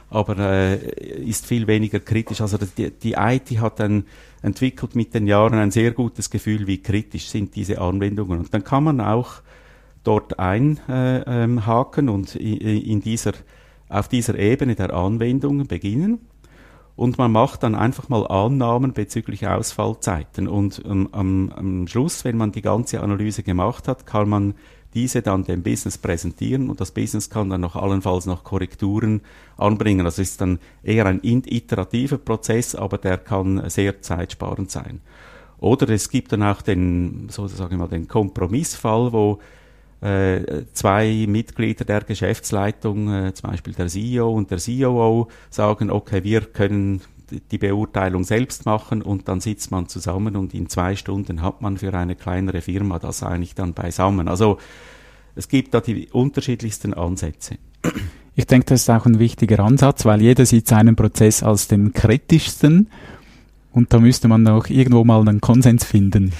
aber 0.09 0.37
äh, 0.37 0.75
ist 1.23 1.45
viel 1.45 1.67
weniger 1.67 1.99
kritisch. 1.99 2.39
Also 2.39 2.57
die, 2.57 2.91
die 2.91 3.13
IT 3.13 3.59
hat 3.59 3.79
dann 3.79 4.05
entwickelt 4.41 4.95
mit 4.95 5.13
den 5.13 5.27
Jahren 5.27 5.55
ein 5.55 5.71
sehr 5.71 5.91
gutes 5.91 6.29
Gefühl, 6.29 6.67
wie 6.67 6.81
kritisch 6.81 7.27
sind 7.27 7.55
diese 7.55 7.81
Anwendungen. 7.81 8.39
Und 8.39 8.53
dann 8.53 8.63
kann 8.63 8.83
man 8.83 9.01
auch 9.01 9.41
dort 10.03 10.39
einhaken 10.39 10.87
äh, 10.87 12.11
ähm, 12.11 12.15
und 12.15 12.35
in 12.35 13.01
dieser, 13.01 13.33
auf 13.89 14.07
dieser 14.07 14.37
Ebene 14.37 14.75
der 14.75 14.93
Anwendungen 14.93 15.67
beginnen. 15.67 16.19
Und 16.95 17.17
man 17.17 17.31
macht 17.31 17.63
dann 17.63 17.75
einfach 17.75 18.07
mal 18.07 18.25
Annahmen 18.27 18.93
bezüglich 18.93 19.47
Ausfallzeiten. 19.47 20.47
Und 20.47 20.81
ähm, 20.85 21.09
am, 21.11 21.51
am 21.53 21.87
Schluss, 21.87 22.23
wenn 22.23 22.37
man 22.37 22.53
die 22.53 22.61
ganze 22.61 23.01
Analyse 23.01 23.43
gemacht 23.43 23.87
hat, 23.87 24.05
kann 24.05 24.29
man 24.29 24.55
diese 24.95 25.21
dann 25.21 25.43
dem 25.43 25.61
Business 25.61 25.97
präsentieren 25.97 26.69
und 26.69 26.79
das 26.79 26.91
Business 26.91 27.29
kann 27.29 27.49
dann 27.49 27.59
noch 27.59 27.75
allenfalls 27.75 28.25
noch 28.25 28.45
Korrekturen 28.45 29.21
anbringen. 29.57 30.05
Das 30.05 30.19
ist 30.19 30.39
dann 30.39 30.57
eher 30.83 31.05
ein 31.05 31.19
iterativer 31.21 32.17
Prozess, 32.17 32.75
aber 32.75 32.97
der 32.97 33.17
kann 33.17 33.69
sehr 33.69 34.01
zeitsparend 34.01 34.71
sein. 34.71 35.01
Oder 35.57 35.89
es 35.89 36.09
gibt 36.09 36.31
dann 36.31 36.43
auch 36.43 36.61
den, 36.61 37.27
sozusagen 37.29 37.77
mal, 37.77 37.89
den 37.89 38.07
Kompromissfall, 38.07 39.11
wo 39.11 39.39
zwei 40.01 41.25
Mitglieder 41.27 41.85
der 41.85 42.01
Geschäftsleitung, 42.01 43.11
äh, 43.11 43.33
zum 43.33 43.49
Beispiel 43.49 43.73
der 43.73 43.87
CEO 43.87 44.31
und 44.31 44.51
der 44.51 44.59
COO, 44.59 45.29
sagen, 45.49 45.89
okay, 45.89 46.23
wir 46.23 46.41
können 46.41 47.01
die 47.51 47.57
Beurteilung 47.57 48.23
selbst 48.23 48.65
machen 48.65 49.01
und 49.01 49.27
dann 49.27 49.41
sitzt 49.41 49.71
man 49.71 49.87
zusammen 49.87 50.35
und 50.35 50.53
in 50.53 50.69
zwei 50.69 50.95
Stunden 50.95 51.41
hat 51.41 51.61
man 51.61 51.77
für 51.77 51.93
eine 51.93 52.15
kleinere 52.15 52.61
Firma 52.61 52.99
das 52.99 53.23
eigentlich 53.23 53.55
dann 53.55 53.73
beisammen. 53.73 54.27
Also 54.27 54.59
es 55.35 55.47
gibt 55.47 55.73
da 55.73 55.81
die 55.81 56.07
unterschiedlichsten 56.11 56.93
Ansätze. 56.93 57.57
Ich 58.35 58.47
denke, 58.47 58.65
das 58.67 58.81
ist 58.81 58.89
auch 58.89 59.05
ein 59.05 59.17
wichtiger 59.17 59.59
Ansatz, 59.59 60.05
weil 60.05 60.21
jeder 60.21 60.45
sieht 60.45 60.67
seinen 60.67 60.95
Prozess 60.95 61.41
als 61.41 61.67
den 61.67 61.93
kritischsten 61.93 62.89
und 63.71 63.93
da 63.93 63.99
müsste 63.99 64.27
man 64.27 64.47
auch 64.47 64.67
irgendwo 64.67 65.03
mal 65.03 65.21
einen 65.21 65.41
Konsens 65.41 65.83
finden. 65.83 66.33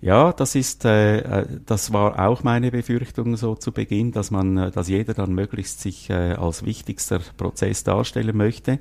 Ja, 0.00 0.32
das 0.32 0.54
ist, 0.54 0.84
äh, 0.84 1.18
äh 1.18 1.46
das 1.64 1.92
war 1.92 2.28
auch 2.28 2.42
meine 2.42 2.70
Befürchtung 2.70 3.36
so 3.36 3.54
zu 3.54 3.72
Beginn, 3.72 4.12
dass 4.12 4.30
man, 4.30 4.56
äh, 4.58 4.70
dass 4.70 4.88
jeder 4.88 5.14
dann 5.14 5.32
möglichst 5.32 5.80
sich 5.80 6.10
äh, 6.10 6.34
als 6.34 6.64
wichtigster 6.64 7.20
Prozess 7.36 7.82
darstellen 7.82 8.36
möchte. 8.36 8.78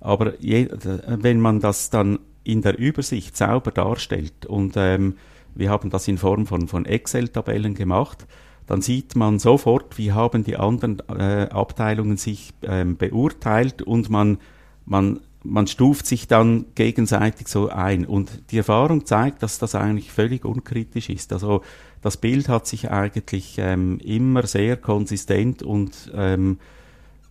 Aber 0.00 0.38
je, 0.40 0.68
wenn 1.06 1.40
man 1.40 1.60
das 1.60 1.90
dann 1.90 2.18
in 2.42 2.60
der 2.60 2.76
Übersicht 2.76 3.36
sauber 3.36 3.70
darstellt 3.70 4.46
und 4.46 4.74
ähm, 4.76 5.16
wir 5.54 5.70
haben 5.70 5.90
das 5.90 6.08
in 6.08 6.18
Form 6.18 6.46
von, 6.46 6.66
von 6.66 6.86
Excel-Tabellen 6.86 7.74
gemacht, 7.74 8.26
dann 8.66 8.80
sieht 8.80 9.16
man 9.16 9.38
sofort, 9.38 9.98
wie 9.98 10.12
haben 10.12 10.44
die 10.44 10.56
anderen 10.56 11.00
äh, 11.08 11.48
Abteilungen 11.50 12.16
sich 12.16 12.52
ähm, 12.62 12.96
beurteilt 12.96 13.82
und 13.82 14.08
man, 14.10 14.38
man, 14.86 15.20
man 15.44 15.66
stuft 15.66 16.06
sich 16.06 16.28
dann 16.28 16.66
gegenseitig 16.74 17.48
so 17.48 17.68
ein. 17.68 18.04
Und 18.04 18.50
die 18.50 18.58
Erfahrung 18.58 19.06
zeigt, 19.06 19.42
dass 19.42 19.58
das 19.58 19.74
eigentlich 19.74 20.12
völlig 20.12 20.44
unkritisch 20.44 21.08
ist. 21.08 21.32
Also 21.32 21.62
das 22.00 22.16
Bild 22.16 22.48
hat 22.48 22.66
sich 22.66 22.90
eigentlich 22.90 23.56
ähm, 23.58 23.98
immer 24.00 24.46
sehr 24.46 24.76
konsistent 24.76 25.62
und 25.62 26.12
ähm, 26.14 26.58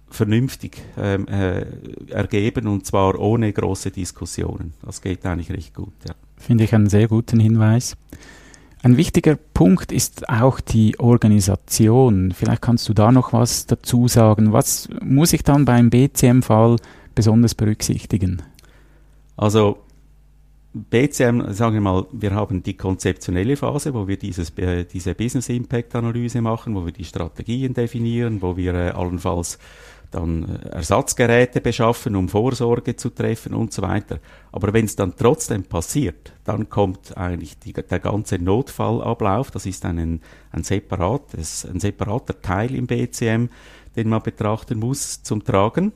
vernünftig 0.10 0.82
ähm, 0.98 1.28
äh, 1.28 1.66
ergeben 2.10 2.68
und 2.68 2.86
zwar 2.86 3.20
ohne 3.20 3.52
große 3.52 3.92
Diskussionen. 3.92 4.74
Das 4.86 5.02
geht 5.02 5.26
eigentlich 5.26 5.52
recht 5.52 5.74
gut. 5.74 5.94
Ja. 6.08 6.16
Finde 6.38 6.66
ich 6.66 6.76
einen 6.76 6.90
sehr 6.90 7.08
guten 7.08 7.40
Hinweis. 7.40 7.96
Ein 8.84 8.98
wichtiger 8.98 9.36
Punkt 9.36 9.92
ist 9.92 10.28
auch 10.28 10.60
die 10.60 11.00
Organisation. 11.00 12.34
Vielleicht 12.36 12.64
kannst 12.64 12.90
du 12.90 12.94
da 12.94 13.12
noch 13.12 13.32
was 13.32 13.68
dazu 13.68 14.08
sagen. 14.08 14.54
Was 14.54 14.90
muss 15.04 15.34
ich 15.34 15.44
dann 15.44 15.66
beim 15.66 15.92
BCM-Fall 15.92 16.78
besonders 17.16 17.56
berücksichtigen? 17.56 18.42
Also 19.38 19.80
BCM, 20.74 21.52
sagen 21.52 21.74
wir 21.74 21.82
mal, 21.82 22.06
wir 22.14 22.32
haben 22.32 22.64
die 22.64 22.78
konzeptionelle 22.78 23.58
Phase, 23.58 23.94
wo 23.94 24.08
wir 24.08 24.18
dieses, 24.18 24.52
äh, 24.58 24.86
diese 24.86 25.16
Business 25.16 25.50
Impact 25.50 25.96
Analyse 25.96 26.42
machen, 26.42 26.76
wo 26.76 26.86
wir 26.86 26.94
die 26.94 27.04
Strategien 27.04 27.74
definieren, 27.74 28.42
wo 28.42 28.56
wir 28.56 28.74
äh, 28.74 28.90
allenfalls 28.92 29.60
dann 30.12 30.44
äh, 30.44 30.70
Ersatzgeräte 30.70 31.60
beschaffen, 31.60 32.16
um 32.16 32.30
Vorsorge 32.30 32.96
zu 32.96 33.10
treffen 33.10 33.54
und 33.54 33.74
so 33.74 33.82
weiter. 33.82 34.20
Aber 34.54 34.72
wenn 34.72 34.86
es 34.86 34.96
dann 34.96 35.16
trotzdem 35.18 35.64
passiert, 35.64 36.34
dann 36.46 36.70
kommt 36.70 37.18
eigentlich 37.18 37.60
die, 37.60 37.74
der 37.74 38.00
ganze 38.00 38.38
Notfallablauf, 38.38 39.52
das 39.52 39.66
ist 39.66 39.84
ein, 39.86 40.22
ein, 40.52 40.64
separates, 40.64 41.66
ein 41.66 41.80
separater 41.80 42.42
Teil 42.42 42.76
im 42.76 42.88
BCM, 42.88 43.48
den 43.96 44.10
man 44.10 44.22
betrachten 44.22 44.80
muss, 44.80 45.24
zum 45.24 45.44
Tragen. 45.44 45.92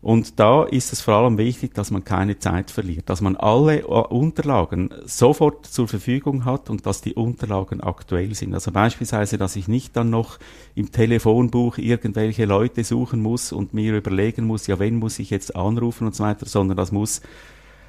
Und 0.00 0.38
da 0.38 0.62
ist 0.62 0.92
es 0.92 1.00
vor 1.00 1.14
allem 1.14 1.38
wichtig, 1.38 1.74
dass 1.74 1.90
man 1.90 2.04
keine 2.04 2.38
Zeit 2.38 2.70
verliert, 2.70 3.10
dass 3.10 3.20
man 3.20 3.34
alle 3.34 3.80
äh, 3.80 3.84
Unterlagen 3.84 4.90
sofort 5.04 5.66
zur 5.66 5.88
Verfügung 5.88 6.44
hat 6.44 6.70
und 6.70 6.86
dass 6.86 7.00
die 7.00 7.14
Unterlagen 7.14 7.80
aktuell 7.80 8.32
sind. 8.36 8.54
Also 8.54 8.70
beispielsweise, 8.70 9.38
dass 9.38 9.56
ich 9.56 9.66
nicht 9.66 9.96
dann 9.96 10.10
noch 10.10 10.38
im 10.76 10.92
Telefonbuch 10.92 11.78
irgendwelche 11.78 12.44
Leute 12.44 12.84
suchen 12.84 13.20
muss 13.20 13.50
und 13.50 13.74
mir 13.74 13.96
überlegen 13.96 14.46
muss, 14.46 14.68
ja, 14.68 14.78
wen 14.78 14.96
muss 14.96 15.18
ich 15.18 15.30
jetzt 15.30 15.56
anrufen 15.56 16.06
und 16.06 16.14
so 16.14 16.22
weiter, 16.22 16.46
sondern 16.46 16.76
das 16.76 16.92
muss 16.92 17.20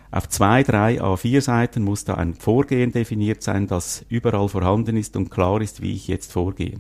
auf 0.10 0.28
zwei, 0.28 0.64
drei 0.64 1.00
A4 1.00 1.42
Seiten 1.42 1.84
muss 1.84 2.06
da 2.06 2.16
ein 2.16 2.34
Vorgehen 2.34 2.92
definiert 2.92 3.44
sein, 3.44 3.68
das 3.68 4.04
überall 4.10 4.50
vorhanden 4.50 4.98
ist 4.98 5.16
und 5.16 5.30
klar 5.30 5.62
ist, 5.62 5.84
wie 5.84 5.94
ich 5.94 6.08
jetzt 6.08 6.32
vorgehe. 6.32 6.80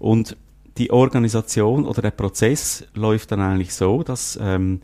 Und 0.00 0.36
die 0.78 0.90
Organisation 0.90 1.86
oder 1.86 2.02
der 2.02 2.10
Prozess 2.10 2.86
läuft 2.94 3.32
dann 3.32 3.40
eigentlich 3.40 3.74
so, 3.74 4.02
dass 4.02 4.38
ähm, 4.40 4.80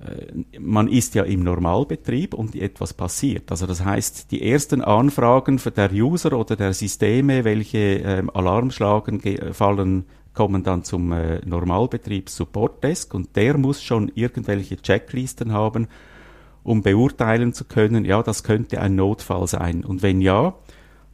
äh, 0.00 0.58
man 0.58 0.88
ist 0.88 1.14
ja 1.14 1.24
im 1.24 1.42
Normalbetrieb 1.42 2.34
und 2.34 2.54
etwas 2.54 2.94
passiert. 2.94 3.50
Also 3.50 3.66
das 3.66 3.84
heißt, 3.84 4.30
die 4.30 4.48
ersten 4.48 4.82
Anfragen 4.82 5.58
für 5.58 5.70
der 5.70 5.92
User 5.92 6.32
oder 6.38 6.56
der 6.56 6.72
Systeme, 6.72 7.44
welche 7.44 7.78
ähm, 7.78 8.30
Alarm 8.30 8.70
schlagen, 8.70 9.20
fallen, 9.52 10.04
kommen 10.36 10.62
dann 10.62 10.84
zum 10.84 11.10
äh, 11.12 11.40
Normalbetrieb 11.44 12.28
Support 12.28 12.84
Desk 12.84 13.12
und 13.14 13.34
der 13.34 13.56
muss 13.58 13.82
schon 13.82 14.12
irgendwelche 14.14 14.76
Checklisten 14.76 15.52
haben, 15.52 15.88
um 16.62 16.82
beurteilen 16.82 17.52
zu 17.52 17.64
können, 17.64 18.04
ja, 18.04 18.22
das 18.22 18.44
könnte 18.44 18.80
ein 18.80 18.94
Notfall 18.94 19.46
sein. 19.48 19.84
Und 19.84 20.02
wenn 20.02 20.20
ja, 20.20 20.54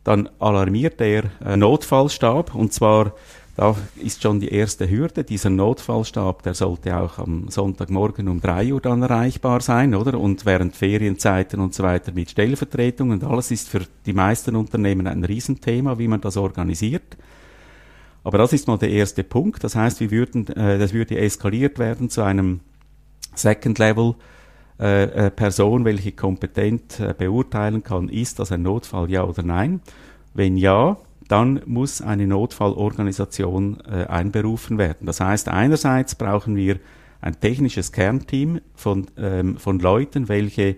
dann 0.05 0.29
alarmiert 0.39 0.99
der 1.01 1.25
äh, 1.45 1.57
Notfallstab 1.57 2.55
und 2.55 2.73
zwar 2.73 3.15
Da 3.55 3.77
ist 4.03 4.23
schon 4.23 4.41
die 4.41 4.49
erste 4.49 4.89
Hürde. 4.89 5.25
Dieser 5.25 5.51
Notfallstab, 5.51 6.43
der 6.43 6.55
sollte 6.55 6.97
auch 6.97 7.19
am 7.19 7.49
Sonntagmorgen 7.49 8.29
um 8.29 8.41
drei 8.41 8.73
Uhr 8.73 8.81
dann 8.81 9.03
erreichbar 9.03 9.61
sein, 9.61 9.95
oder? 9.95 10.19
Und 10.19 10.47
während 10.47 10.75
Ferienzeiten 10.75 11.61
und 11.61 11.75
so 11.75 11.83
weiter 11.83 12.13
mit 12.13 12.31
Stellvertretung 12.31 13.11
und 13.11 13.25
alles 13.25 13.51
ist 13.51 13.69
für 13.69 13.83
die 14.07 14.15
meisten 14.15 14.57
Unternehmen 14.57 15.07
ein 15.07 15.25
Riesenthema, 15.25 15.99
wie 15.99 16.09
man 16.09 16.23
das 16.23 16.39
organisiert. 16.39 17.19
Aber 18.25 18.39
das 18.39 18.55
ist 18.55 18.69
mal 18.69 18.79
der 18.79 18.91
erste 18.91 19.23
Punkt. 19.23 19.63
Das 19.65 19.77
heißt, 19.77 20.01
wir 20.01 20.11
würden, 20.11 20.47
äh, 20.49 20.79
das 20.79 20.95
würde 20.95 21.19
eskaliert 21.19 21.79
werden 21.79 22.09
zu 22.09 22.23
einem 22.23 22.61
Second 23.35 23.79
Level 23.79 24.15
äh, 24.81 25.27
äh, 25.27 25.31
Person, 25.31 25.85
welche 25.85 26.13
kompetent 26.13 26.99
äh, 26.99 27.15
beurteilen 27.17 27.83
kann, 27.83 28.09
ist 28.09 28.39
das 28.39 28.51
ein 28.51 28.63
Notfall, 28.63 29.11
ja 29.11 29.23
oder 29.23 29.43
nein. 29.43 29.81
Wenn 30.35 30.57
ja, 30.57 30.97
dann 31.33 31.63
muss 31.65 32.03
eine 32.03 32.27
Notfallorganisation 32.27 33.79
äh, 33.91 34.05
einberufen 34.05 34.77
werden. 34.77 35.07
Das 35.07 35.19
heißt, 35.19 35.49
einerseits 35.49 36.15
brauchen 36.15 36.57
wir 36.57 36.79
ein 37.23 37.41
technisches 37.41 37.91
Kernteam 37.91 38.61
von, 38.75 39.07
ähm, 39.17 39.57
von 39.57 39.79
Leuten, 39.79 40.29
welche 40.29 40.77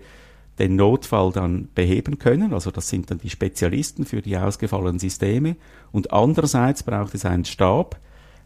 den 0.57 0.77
Notfall 0.77 1.33
dann 1.33 1.67
beheben 1.75 2.19
können. 2.19 2.53
Also 2.53 2.71
das 2.71 2.87
sind 2.87 3.11
dann 3.11 3.17
die 3.17 3.29
Spezialisten 3.29 4.05
für 4.05 4.21
die 4.21 4.37
ausgefallenen 4.37 4.97
Systeme. 4.97 5.57
Und 5.91 6.13
andererseits 6.13 6.83
braucht 6.83 7.15
es 7.15 7.25
einen 7.25 7.43
Stab. 7.43 7.99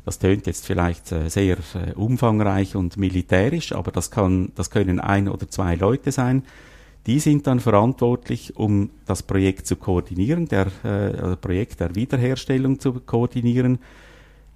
Das 0.04 0.18
tönt 0.18 0.48
jetzt 0.48 0.66
vielleicht 0.66 1.12
äh, 1.12 1.30
sehr 1.30 1.58
äh, 1.58 1.94
umfangreich 1.94 2.76
und 2.76 2.98
militärisch, 2.98 3.72
aber 3.72 3.92
das 3.92 4.10
kann, 4.10 4.52
das 4.56 4.72
können 4.72 5.00
ein 5.00 5.30
oder 5.30 5.48
zwei 5.48 5.76
Leute 5.76 6.12
sein. 6.12 6.42
Die 7.10 7.20
sind 7.20 7.48
dann 7.48 7.60
verantwortlich, 7.60 8.56
um 8.56 8.92
das 9.08 9.24
Projekt 9.24 9.66
zu 9.66 9.78
koordinieren, 9.78 10.48
der 10.48 10.68
äh, 10.84 11.36
Projekt 11.38 11.80
der 11.80 11.96
Wiederherstellung 11.96 12.80
zu 12.80 12.94
koordinieren, 12.94 13.80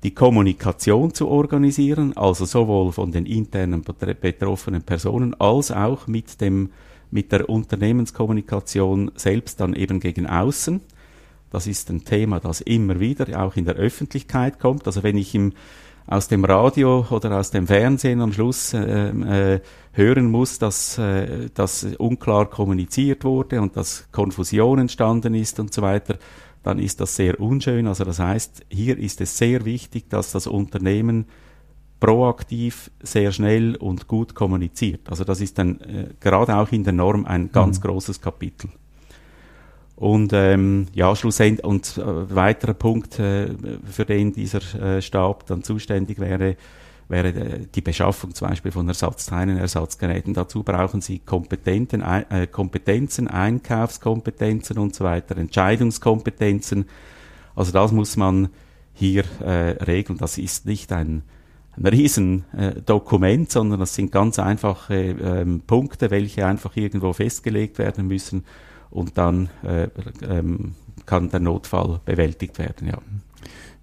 die 0.04 0.14
Kommunikation 0.14 1.16
zu 1.16 1.30
organisieren, 1.30 2.16
also 2.16 2.46
sowohl 2.46 2.92
von 2.92 3.12
den 3.12 3.26
internen 3.26 3.82
betroffenen 3.82 4.84
Personen 4.84 5.34
als 5.40 5.72
auch 5.72 6.06
mit 6.06 6.42
dem 6.42 6.70
mit 7.10 7.32
der 7.32 7.50
Unternehmenskommunikation 7.50 9.10
selbst 9.16 9.60
dann 9.60 9.74
eben 9.74 10.00
gegen 10.00 10.28
außen. 10.28 10.80
Das 11.50 11.66
ist 11.66 11.90
ein 11.90 12.06
Thema, 12.06 12.40
das 12.40 12.62
immer 12.62 13.00
wieder 13.00 13.44
auch 13.44 13.56
in 13.56 13.66
der 13.66 13.78
Öffentlichkeit 13.78 14.60
kommt. 14.60 14.86
Also 14.86 15.02
wenn 15.02 15.18
ich 15.18 15.34
im, 15.34 15.54
aus 16.08 16.28
dem 16.28 16.44
Radio 16.46 17.06
oder 17.10 17.40
aus 17.40 17.52
dem 17.52 17.68
Fernsehen 17.68 18.22
am 18.22 18.34
Schluss 18.34 18.74
äh, 18.74 19.10
äh, 19.10 19.62
hören 19.94 20.30
muss, 20.30 20.60
dass, 20.60 20.98
äh, 20.98 21.50
dass 21.54 21.86
unklar 21.98 22.50
kommuniziert 22.50 23.24
wurde 23.24 23.62
und 23.62 23.78
dass 23.78 24.08
Konfusion 24.12 24.80
entstanden 24.80 25.34
ist 25.34 25.60
und 25.60 25.74
so 25.74 25.82
weiter, 25.82 26.18
dann 26.64 26.80
ist 26.80 27.00
das 27.00 27.16
sehr 27.16 27.40
unschön. 27.40 27.88
Also 27.88 28.04
das 28.04 28.20
heißt, 28.20 28.66
hier 28.70 28.98
ist 28.98 29.22
es 29.22 29.38
sehr 29.38 29.66
wichtig, 29.66 30.10
dass 30.10 30.32
das 30.32 30.48
Unternehmen 30.48 31.26
proaktiv, 32.00 32.92
sehr 33.02 33.32
schnell 33.32 33.78
und 33.78 34.08
gut 34.10 34.36
kommuniziert. 34.36 35.10
Also 35.10 35.24
das 35.24 35.40
ist 35.40 35.58
dann 35.58 35.80
äh, 35.82 36.10
gerade 36.20 36.58
auch 36.58 36.72
in 36.72 36.84
der 36.84 36.94
Norm 36.94 37.26
ein 37.26 37.52
ganz 37.52 37.80
mhm. 37.80 37.84
großes 37.84 38.20
Kapitel. 38.20 38.70
Und 39.96 40.34
ähm, 40.34 40.88
ja, 40.94 41.16
schlussendlich, 41.16 41.66
und 41.66 41.98
äh, 41.98 42.36
weiterer 42.36 42.74
Punkt, 42.74 43.20
äh, 43.20 43.50
für 43.90 44.06
den 44.06 44.34
dieser 44.34 44.62
äh, 44.82 45.02
Stab 45.02 45.46
dann 45.46 45.64
zuständig 45.64 46.20
wäre, 46.20 46.58
wäre 47.10 47.28
äh, 47.28 47.60
die 47.74 47.82
Beschaffung 47.82 48.34
zum 48.34 48.50
Beispiel 48.50 48.72
von 48.72 48.88
Ersatzteilen, 48.88 49.58
Ersatzgeräten. 49.58 50.34
Dazu 50.34 50.64
brauchen 50.64 51.02
Sie 51.02 51.20
Kompetenten, 51.20 52.02
äh, 52.02 52.48
Kompetenzen, 52.48 53.28
Einkaufskompetenzen 53.28 54.80
und 54.80 54.96
so 54.96 55.04
weiter, 55.04 55.38
Entscheidungskompetenzen. 55.38 56.86
Also 57.56 57.72
das 57.72 57.92
muss 57.92 58.18
man 58.18 58.50
hier 58.94 59.24
äh, 59.42 59.84
regeln. 59.84 60.18
Das 60.18 60.38
ist 60.38 60.66
nicht 60.66 60.92
ein 60.92 61.24
ein 61.76 61.88
Riesendokument, 61.88 63.50
äh, 63.50 63.52
sondern 63.52 63.80
das 63.80 63.96
sind 63.96 64.12
ganz 64.12 64.38
einfache 64.38 64.94
ähm, 64.94 65.62
Punkte, 65.66 66.12
welche 66.12 66.46
einfach 66.46 66.78
irgendwo 66.78 67.14
festgelegt 67.14 67.80
werden 67.80 68.08
müssen 68.08 68.44
und 68.94 69.18
dann 69.18 69.50
äh, 69.64 69.88
ähm, 70.28 70.76
kann 71.06 71.30
der 71.30 71.40
Notfall 71.40 72.00
bewältigt 72.06 72.60
werden. 72.60 72.88
Ja. 72.88 72.98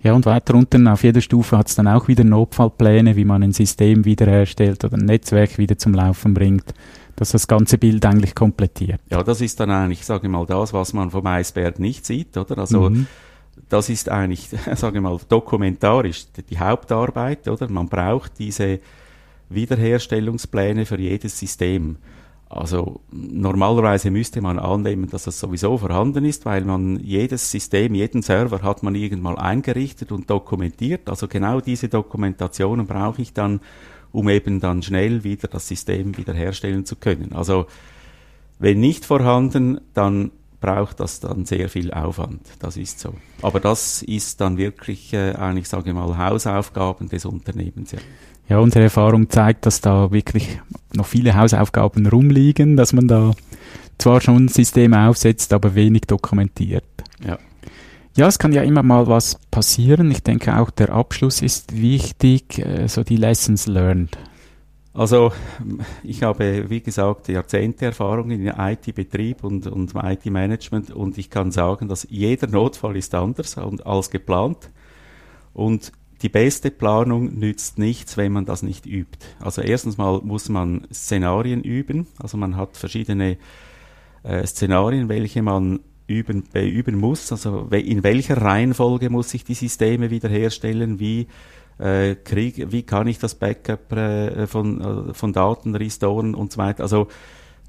Ja, 0.03 0.15
und 0.15 0.25
weiter 0.25 0.55
unten 0.55 0.89
auf 0.89 1.03
jeder 1.05 1.21
Stufe 1.21 1.59
hat 1.59 1.69
es 1.69 1.75
dann 1.75 1.87
auch 1.87 2.09
wieder 2.09 2.25
Notfallpläne, 2.25 3.17
wie 3.17 3.27
man 3.27 3.43
ein 3.43 3.53
System 3.53 4.07
wiederherstellt 4.07 4.83
oder 4.83 4.97
ein 4.97 5.05
Netzwerk 5.05 5.59
wieder 5.59 5.77
zum 5.77 5.93
Laufen 5.93 6.33
bringt, 6.33 6.73
dass 7.17 7.33
das 7.33 7.47
ganze 7.47 7.77
Bild 7.77 8.07
eigentlich 8.07 8.35
komplettiert. 8.35 8.99
Ja, 9.11 9.23
das 9.23 9.43
ist 9.43 9.61
dann 9.61 9.71
eigentlich, 9.71 10.07
sage 10.07 10.27
ich 10.27 10.33
mal, 10.33 10.47
das, 10.47 10.73
was 10.73 10.95
man 10.95 11.11
vom 11.11 11.27
Eisberg 11.27 11.79
nicht 11.79 12.07
sieht, 12.07 12.35
oder? 12.39 12.57
Also 12.57 12.89
mhm 12.89 13.07
das 13.71 13.89
ist 13.89 14.09
eigentlich, 14.09 14.49
sage 14.75 14.99
ich 14.99 15.03
mal, 15.03 15.19
dokumentarisch 15.29 16.27
die 16.49 16.59
Hauptarbeit, 16.59 17.49
oder? 17.49 17.69
Man 17.71 17.89
braucht 17.89 18.39
diese 18.39 18.81
Wiederherstellungspläne 19.49 20.87
für 20.87 20.99
jedes 20.99 21.39
System. 21.39 21.97
Also 22.51 23.01
normalerweise 23.13 24.11
müsste 24.11 24.41
man 24.41 24.59
annehmen, 24.59 25.09
dass 25.09 25.23
das 25.23 25.39
sowieso 25.39 25.79
vorhanden 25.79 26.25
ist, 26.25 26.45
weil 26.47 26.65
man 26.65 26.99
jedes 26.99 27.49
System, 27.49 27.95
jeden 27.95 28.23
Server 28.23 28.63
hat 28.63 28.83
man 28.83 28.97
irgendwann 28.97 29.39
eingerichtet 29.39 30.11
und 30.11 30.29
dokumentiert. 30.29 31.09
Also 31.09 31.29
genau 31.29 31.61
diese 31.61 31.89
Dokumentationen 31.89 32.89
brauche 32.89 33.23
ich 33.23 33.33
dann, 33.33 33.61
um 34.11 34.29
eben 34.29 34.59
dann 34.59 34.83
schnell 34.83 35.23
wieder 35.23 35.47
das 35.47 35.69
System 35.69 36.19
wiederherstellen 36.19 36.85
zu 36.85 36.97
können. 36.97 37.33
Also 37.35 37.67
wenn 38.59 38.81
nicht 38.81 39.05
vorhanden, 39.05 39.81
dann 39.95 40.33
braucht 40.61 40.99
das 40.99 41.21
dann 41.21 41.47
sehr 41.47 41.69
viel 41.69 41.93
Aufwand. 41.93 42.43
Das 42.59 42.77
ist 42.77 42.99
so. 42.99 43.15
Aber 43.43 43.61
das 43.61 44.03
ist 44.03 44.41
dann 44.41 44.59
wirklich 44.59 45.13
äh, 45.13 45.35
eigentlich, 45.35 45.69
sage 45.69 45.91
ich 45.91 45.95
mal, 45.95 46.19
Hausaufgaben 46.19 47.09
des 47.09 47.25
Unternehmens. 47.25 47.93
Ja. 47.93 47.99
Ja, 48.51 48.59
unsere 48.59 48.85
Erfahrung 48.85 49.31
zeigt, 49.31 49.65
dass 49.65 49.81
da 49.81 50.11
wirklich 50.11 50.61
noch 50.93 51.07
viele 51.07 51.37
Hausaufgaben 51.37 52.07
rumliegen, 52.09 52.77
dass 52.77 52.93
man 52.93 53.07
da 53.07 53.31
zwar 53.97 54.21
schon 54.21 54.49
Systeme 54.49 55.09
aufsetzt, 55.09 55.53
aber 55.53 55.77
wenig 55.77 56.03
dokumentiert. 56.03 56.85
Ja. 57.25 57.39
Ja, 58.17 58.27
es 58.27 58.41
kann 58.41 58.53
ja 58.53 58.63
immer 58.63 58.83
mal 58.83 59.07
was 59.07 59.39
passieren. 59.53 60.11
Ich 60.11 60.25
denke 60.25 60.59
auch 60.59 60.71
der 60.71 60.91
Abschluss 60.91 61.43
ist 61.43 61.81
wichtig, 61.81 62.59
äh, 62.59 62.89
so 62.89 63.05
die 63.05 63.17
Lessons 63.17 63.69
learned. 63.69 64.19
Also 64.93 65.31
ich 66.03 66.25
habe, 66.25 66.69
wie 66.69 66.81
gesagt, 66.81 67.29
Jahrzehnte 67.29 67.85
Erfahrung 67.87 68.33
in 68.33 68.49
IT-Betrieb 68.49 69.45
und, 69.45 69.69
und 69.69 69.93
IT-Management 69.95 70.91
und 70.91 71.17
ich 71.19 71.31
kann 71.31 71.53
sagen, 71.53 71.87
dass 71.87 72.05
jeder 72.11 72.49
Notfall 72.49 72.97
ist 72.97 73.15
anders 73.15 73.57
als 73.57 74.11
geplant 74.11 74.71
und 75.55 75.93
die 76.23 76.29
beste 76.29 76.71
Planung 76.71 77.39
nützt 77.39 77.79
nichts, 77.79 78.17
wenn 78.17 78.33
man 78.33 78.45
das 78.45 78.63
nicht 78.63 78.87
übt. 78.87 79.19
Also 79.39 79.63
erstens 79.63 79.97
mal 79.97 80.21
muss 80.23 80.49
man 80.49 80.87
Szenarien 80.93 81.63
üben, 81.63 82.07
also 82.19 82.37
man 82.37 82.57
hat 82.57 82.77
verschiedene 82.77 83.39
äh, 84.23 84.47
Szenarien, 84.47 85.09
welche 85.09 85.43
man 85.43 85.81
üben, 86.07 86.45
beüben 86.53 86.99
muss, 86.99 87.33
also 87.33 87.69
in 87.71 88.03
welcher 88.03 88.37
Reihenfolge 88.37 89.11
muss 89.11 89.33
ich 89.33 89.45
die 89.45 89.55
Systeme 89.55 90.11
wiederherstellen, 90.11 90.99
wie 91.01 91.29
äh, 91.79 92.15
kriege, 92.17 92.73
wie 92.73 92.83
kann 92.83 93.07
ich 93.07 93.19
das 93.19 93.35
Backup 93.35 93.93
äh, 93.93 94.47
von, 94.47 94.81
äh, 95.11 95.15
von 95.15 95.33
Daten 95.33 95.75
restoren 95.75 96.35
und 96.35 96.53
so 96.53 96.59
weiter. 96.59 96.83
Also 96.83 97.09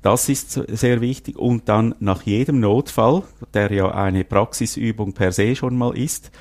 das 0.02 0.30
ist 0.30 0.52
sehr 0.52 1.00
wichtig. 1.00 1.38
Und 1.38 1.70
dann 1.70 1.96
nach 2.00 2.24
jedem 2.24 2.60
Notfall, 2.60 3.24
der 3.54 3.72
ja 3.72 3.92
eine 3.92 4.24
Praxisübung 4.24 5.14
per 5.14 5.32
se 5.32 5.56
schon 5.56 5.78
mal 5.78 5.96
ist, 5.96 6.32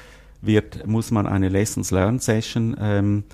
wird, 0.42 0.86
muss 0.86 1.10
man 1.10 1.26
eine 1.26 1.48
Lessons 1.48 1.90
Learned 1.90 2.22
Session 2.22 2.76
ähm, 2.80 3.24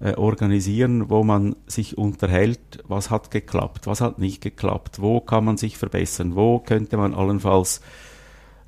äh, 0.00 0.14
organisieren, 0.14 1.10
wo 1.10 1.22
man 1.24 1.56
sich 1.66 1.96
unterhält, 1.96 2.82
was 2.86 3.10
hat 3.10 3.30
geklappt, 3.30 3.86
was 3.86 4.00
hat 4.00 4.18
nicht 4.18 4.40
geklappt, 4.40 5.00
wo 5.00 5.20
kann 5.20 5.44
man 5.44 5.56
sich 5.56 5.78
verbessern, 5.78 6.34
wo 6.34 6.58
könnte 6.58 6.96
man 6.96 7.14
allenfalls 7.14 7.80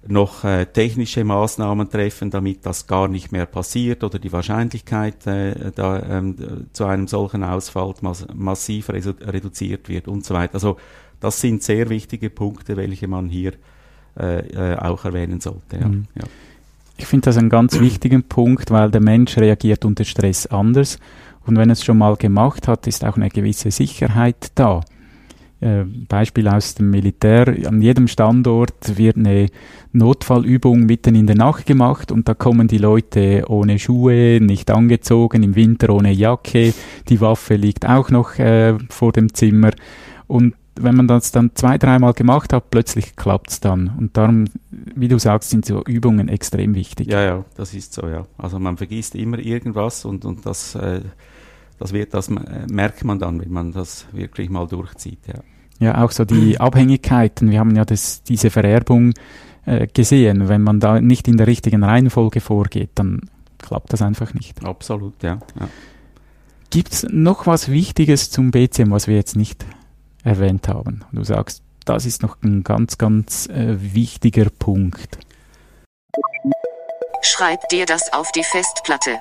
noch 0.07 0.44
äh, 0.44 0.66
technische 0.66 1.24
Maßnahmen 1.24 1.88
treffen, 1.88 2.30
damit 2.30 2.66
das 2.66 2.87
gar 2.87 3.09
nicht 3.09 3.33
mehr 3.33 3.46
passiert 3.46 4.04
oder 4.04 4.18
die 4.18 4.33
Wahrscheinlichkeit 4.33 5.26
äh, 5.26 5.72
da, 5.74 6.02
ähm, 6.02 6.66
zu 6.72 6.85
einem 6.85 7.09
solchen 7.09 7.42
Ausfall 7.42 7.94
mass 8.02 8.26
massiv 8.35 8.90
reduziert 8.90 9.88
wird 9.88 10.09
und 10.09 10.24
so 10.24 10.35
weiter. 10.35 10.54
Also 10.54 10.76
das 11.20 11.40
sind 11.40 11.62
sehr 11.62 11.88
wichtige 11.88 12.28
Punkte, 12.30 12.76
welche 12.76 13.09
man 13.09 13.28
hier 13.28 13.52
äh, 14.18 14.74
äh 14.74 14.76
auch 14.76 15.04
erwähnen 15.04 15.40
sollte. 15.40 15.78
Ja. 15.78 15.88
Mhm. 15.88 16.07
Ja. 16.14 16.24
Ich 16.96 17.07
finde 17.07 17.26
das 17.26 17.37
einen 17.37 17.50
ganz 17.50 17.80
wichtigen 17.80 18.22
Punkt, 18.22 18.70
weil 18.70 18.90
der 18.90 19.00
Mensch 19.00 19.37
reagiert 19.37 19.85
unter 19.85 20.04
Stress 20.04 20.46
anders 20.46 20.98
und 21.46 21.57
wenn 21.57 21.70
es 21.70 21.85
schon 21.85 21.98
mal 21.98 22.16
gemacht 22.16 22.68
hat, 22.68 22.87
ist 22.87 23.04
auch 23.04 23.16
eine 23.16 23.28
gewisse 23.28 23.70
Sicherheit 23.70 24.52
da. 24.54 24.80
Äh, 25.61 25.85
Beispiel 26.09 26.48
aus 26.48 26.74
dem 26.74 26.90
Militär. 26.90 27.54
An 27.66 27.80
jedem 27.80 28.09
Standort 28.09 28.98
wird 28.98 29.16
eine 29.16 29.48
Notfallübung 29.92 30.80
mitten 30.80 31.14
in 31.14 31.26
der 31.26 31.37
Nacht 31.37 31.66
gemacht 31.66 32.11
und 32.12 32.28
da 32.28 32.35
kommen 32.35 32.68
die 32.68 32.78
Leute 32.78 33.44
ohne 33.48 33.78
Schuhe, 33.78 34.40
nicht 34.40 34.70
angezogen, 34.70 35.42
im 35.42 35.54
Winter 35.54 35.90
ohne 35.90 36.12
Jacke. 36.12 36.74
Die 37.09 37.20
Waffe 37.20 37.57
liegt 37.57 37.87
auch 37.87 38.11
noch 38.11 38.38
äh, 38.38 38.76
vor 38.88 39.12
dem 39.12 39.33
Zimmer. 39.33 39.70
Und 40.26 40.54
wenn 40.76 40.96
man 40.96 41.08
das 41.08 41.30
dann 41.30 41.52
zwei, 41.54 41.78
dreimal 41.78 42.12
gemacht 42.12 42.52
hat, 42.52 42.70
plötzlich 42.70 43.16
klappt 43.16 43.50
es 43.50 43.60
dann. 43.60 43.92
Und 43.98 44.16
darum, 44.16 44.46
wie 44.70 45.08
du 45.08 45.18
sagst, 45.18 45.50
sind 45.50 45.64
so 45.64 45.82
Übungen 45.84 46.28
extrem 46.28 46.74
wichtig. 46.74 47.08
Ja, 47.08 47.22
ja, 47.22 47.44
das 47.56 47.74
ist 47.74 47.92
so, 47.92 48.08
ja. 48.08 48.26
Also 48.38 48.58
man 48.58 48.76
vergisst 48.76 49.14
immer 49.14 49.38
irgendwas 49.38 50.04
und, 50.04 50.24
und 50.24 50.44
das, 50.46 50.74
äh, 50.74 51.00
das, 51.78 51.92
wird, 51.92 52.14
das 52.14 52.28
äh, 52.28 52.66
merkt 52.70 53.04
man 53.04 53.18
dann, 53.18 53.40
wenn 53.40 53.52
man 53.52 53.72
das 53.72 54.06
wirklich 54.12 54.50
mal 54.50 54.66
durchzieht, 54.66 55.20
ja. 55.26 55.40
Ja, 55.80 56.04
auch 56.04 56.10
so 56.10 56.24
die 56.24 56.60
Abhängigkeiten. 56.60 57.50
Wir 57.50 57.60
haben 57.60 57.74
ja 57.74 57.84
das, 57.84 58.22
diese 58.22 58.50
Vererbung 58.50 59.12
äh, 59.66 59.87
gesehen. 59.87 60.48
Wenn 60.48 60.62
man 60.62 60.80
da 60.80 61.00
nicht 61.00 61.28
in 61.28 61.37
der 61.37 61.46
richtigen 61.46 61.82
Reihenfolge 61.82 62.40
vorgeht, 62.40 62.90
dann 62.94 63.22
klappt 63.58 63.92
das 63.92 64.02
einfach 64.02 64.34
nicht. 64.34 64.64
Absolut, 64.64 65.22
ja. 65.22 65.38
ja. 65.58 65.68
Gibt 66.70 66.92
es 66.92 67.06
noch 67.10 67.46
was 67.46 67.70
Wichtiges 67.70 68.30
zum 68.30 68.50
BCM, 68.50 68.90
was 68.90 69.06
wir 69.06 69.16
jetzt 69.16 69.37
nicht 69.37 69.64
erwähnt 70.24 70.66
haben? 70.68 71.04
Du 71.12 71.22
sagst, 71.22 71.62
das 71.84 72.06
ist 72.06 72.22
noch 72.22 72.38
ein 72.42 72.64
ganz, 72.64 72.98
ganz 72.98 73.46
äh, 73.48 73.76
wichtiger 73.78 74.50
Punkt. 74.50 75.18
Schreib 77.22 77.68
dir 77.68 77.87
das 77.87 78.12
auf 78.12 78.32
die 78.32 78.44
Festplatte. 78.44 79.18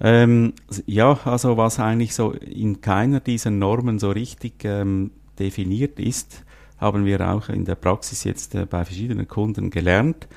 Ähm, 0.00 0.54
ja, 0.86 1.18
also 1.24 1.56
was 1.56 1.78
eigentlich 1.80 2.14
so 2.14 2.32
in 2.32 2.80
keiner 2.80 3.20
dieser 3.20 3.50
Normen 3.50 3.98
so 3.98 4.10
richtig 4.10 4.64
ähm, 4.64 5.12
definiert 5.38 5.98
ist, 5.98 6.44
haben 6.78 7.04
wir 7.04 7.20
auch 7.20 7.48
in 7.48 7.64
der 7.64 7.76
Praxis 7.76 8.24
jetzt 8.24 8.54
äh, 8.54 8.66
bei 8.66 8.84
verschiedenen 8.84 9.28
Kunden 9.28 9.70
gelernt. 9.70 10.28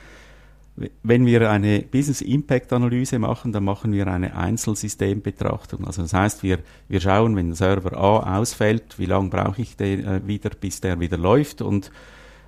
Wenn 1.01 1.25
wir 1.25 1.49
eine 1.49 1.81
Business 1.81 2.21
Impact 2.21 2.71
Analyse 2.71 3.17
machen, 3.17 3.51
dann 3.51 3.63
machen 3.63 3.93
wir 3.93 4.07
eine 4.07 4.35
Einzelsystembetrachtung. 4.35 5.85
Also 5.85 6.03
das 6.03 6.13
heißt, 6.13 6.43
wir, 6.43 6.59
wir 6.87 7.01
schauen, 7.01 7.35
wenn 7.35 7.53
Server 7.55 7.97
A 7.97 8.37
ausfällt, 8.37 8.99
wie 8.99 9.05
lange 9.05 9.29
brauche 9.29 9.61
ich 9.61 9.75
den 9.75 10.05
äh, 10.05 10.21
wieder, 10.27 10.51
bis 10.51 10.79
der 10.79 10.99
wieder 10.99 11.17
läuft 11.17 11.61
und 11.63 11.91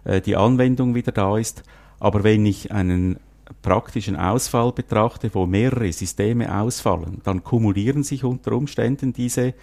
äh, 0.04 0.22
die 0.22 0.36
Anwendung 0.36 0.94
wieder 0.94 1.12
da 1.12 1.38
ist. 1.38 1.64
Aber 2.00 2.24
wenn 2.24 2.46
ich 2.46 2.72
einen 2.72 3.18
praktischen 3.64 4.16
Ausfall 4.16 4.74
betrachte, 4.74 5.32
wo 5.34 5.48
mehrere 5.48 5.92
Systeme 5.92 6.56
ausfallen, 6.56 7.22
dann 7.24 7.44
kumulieren 7.44 8.04
sich 8.04 8.24
unter 8.24 8.52
Umständen 8.52 9.12
diese 9.12 9.56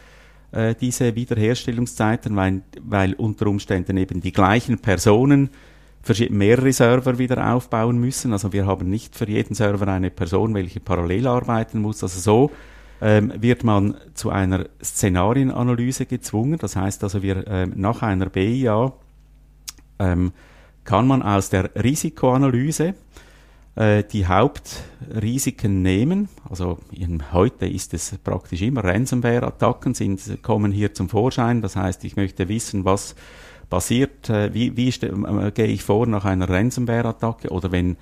äh, 0.52 0.74
diese 0.74 1.14
Wiederherstellungszeiten, 1.14 2.37
weil, 2.37 2.62
weil 2.81 3.14
unter 3.14 3.46
Umständen 3.48 3.96
eben 3.96 4.20
die 4.20 4.33
gleichen 4.33 4.79
Personen 4.79 5.50
mehrere 6.30 6.72
Server 6.72 7.18
wieder 7.18 7.54
aufbauen 7.54 7.98
müssen. 7.98 8.32
Also 8.32 8.52
wir 8.52 8.66
haben 8.66 8.88
nicht 8.88 9.16
für 9.16 9.28
jeden 9.28 9.54
Server 9.54 9.88
eine 9.88 10.11
Person, 10.11 10.54
welche 10.54 10.80
parallel 10.80 11.26
arbeiten 11.26 11.80
muss. 11.80 12.02
Also 12.02 12.20
so 12.20 12.50
ähm, 13.00 13.32
wird 13.40 13.64
man 13.64 13.96
zu 14.14 14.30
einer 14.30 14.66
Szenarienanalyse 14.82 16.06
gezwungen. 16.06 16.59
Das 16.59 16.76
heißt 16.76 17.02
also, 17.02 17.22
wir 17.22 17.46
ähm, 17.46 17.72
nach 17.76 18.02
einer 18.02 18.30
BIA 18.30 18.92
ähm, 19.98 20.32
kann 20.85 21.06
man 21.06 21.22
aus 21.22 21.50
der 21.50 21.70
Risikoanalyse 21.74 22.94
äh, 23.74 24.04
die 24.04 24.26
Hauptrisiken 24.26 25.82
nehmen. 25.82 26.28
Also 26.48 26.78
in, 26.92 27.32
heute 27.32 27.66
ist 27.66 27.92
es 27.92 28.16
praktisch 28.24 28.62
immer 28.62 28.85
Ransomware-Attacken 28.85 29.94
sind, 29.94 30.42
kommen 30.42 30.72
hier 30.72 30.94
zum 30.94 31.09
Vorschein. 31.09 31.61
Das 31.61 31.76
heißt, 31.76 32.04
ich 32.04 32.16
möchte 32.16 32.48
wissen, 32.48 32.85
was 32.85 33.14
passiert, 33.68 34.31
äh, 34.31 34.52
wie, 34.55 34.76
wie 34.76 34.88
äh, 34.88 35.50
gehe 35.52 35.66
ich 35.66 35.83
vor 35.83 36.07
nach 36.07 36.24
einer 36.24 36.48
Ransomware-Attacke 36.48 37.50
oder 37.50 37.72
wenn 37.72 37.96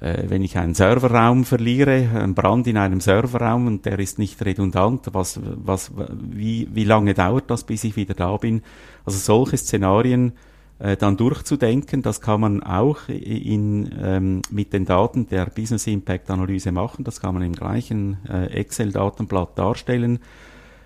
äh, 0.00 0.24
wenn 0.28 0.42
ich 0.42 0.58
einen 0.58 0.74
Serverraum 0.74 1.44
verliere, 1.44 2.08
ein 2.14 2.34
Brand 2.34 2.66
in 2.66 2.76
einem 2.76 3.00
Serverraum 3.00 3.66
und 3.66 3.86
der 3.86 3.98
ist 3.98 4.18
nicht 4.18 4.44
redundant, 4.44 5.08
was, 5.12 5.40
was, 5.42 5.90
wie, 6.12 6.68
wie 6.72 6.84
lange 6.84 7.14
dauert 7.14 7.50
das, 7.50 7.64
bis 7.64 7.84
ich 7.84 7.96
wieder 7.96 8.14
da 8.14 8.36
bin? 8.36 8.62
Also 9.04 9.18
solche 9.18 9.56
Szenarien 9.56 10.32
äh, 10.78 10.96
dann 10.96 11.16
durchzudenken. 11.16 12.02
Das 12.02 12.20
kann 12.20 12.40
man 12.40 12.62
auch 12.62 13.08
in, 13.08 13.90
ähm, 13.98 14.42
mit 14.50 14.74
den 14.74 14.84
Daten 14.84 15.28
der 15.28 15.46
Business 15.46 15.86
Impact 15.86 16.30
Analyse 16.30 16.72
machen. 16.72 17.04
Das 17.04 17.20
kann 17.20 17.32
man 17.32 17.42
im 17.42 17.54
gleichen 17.54 18.18
äh, 18.28 18.46
Excel-Datenblatt 18.48 19.58
darstellen. 19.58 20.18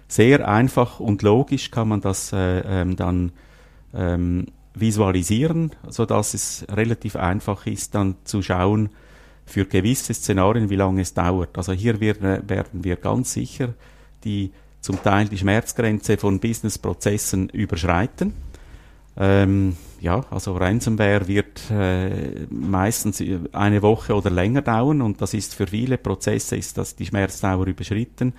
Sehr 0.07 0.49
einfach 0.49 1.01
und 1.01 1.23
logisch 1.23 1.70
kann 1.73 1.88
man 1.88 2.01
das 2.01 2.33
äh, 2.33 2.61
ähm, 2.61 2.94
dann 2.94 3.33
ähm, 3.94 4.46
visualisieren, 4.74 5.72
so 5.88 6.07
dass 6.07 6.35
es 6.35 6.64
relativ 6.70 7.16
einfach 7.16 7.66
ist, 7.66 7.94
dann 7.94 8.16
zu 8.24 8.42
schauen 8.42 8.90
für 9.46 9.66
gewisse 9.66 10.14
Szenarien, 10.14 10.70
wie 10.70 10.76
lange 10.76 11.03
es 11.03 11.12
dauert. 11.12 11.57
Also 11.59 11.72
hier 11.72 12.00
werden, 12.00 12.48
werden 12.48 12.85
wir 12.85 12.96
ganz 12.96 13.33
sicher 13.33 13.74
die 14.24 14.53
zum 14.81 15.03
Teil 15.03 15.29
die 15.29 15.38
Schmerzgrenze 15.38 16.16
von 16.16 16.40
Businessprozessen 16.40 17.48
überschreiten 17.50 18.33
ähm, 19.16 19.76
ja, 20.00 20.24
also 20.31 20.57
Ransomware 20.57 21.29
wird 21.29 21.70
äh, 21.70 22.46
meistens 22.48 23.22
eine 23.53 23.83
Woche 23.83 24.14
oder 24.14 24.31
länger 24.31 24.62
dauern 24.62 25.03
und 25.03 25.20
das 25.20 25.35
ist 25.35 25.55
für 25.55 25.66
viele 25.66 25.98
Prozesse 25.98 26.57
ist 26.57 26.79
das 26.79 26.96
die 26.96 27.07
Schmerzdauer 27.07 27.66
überschritten. 27.66 28.33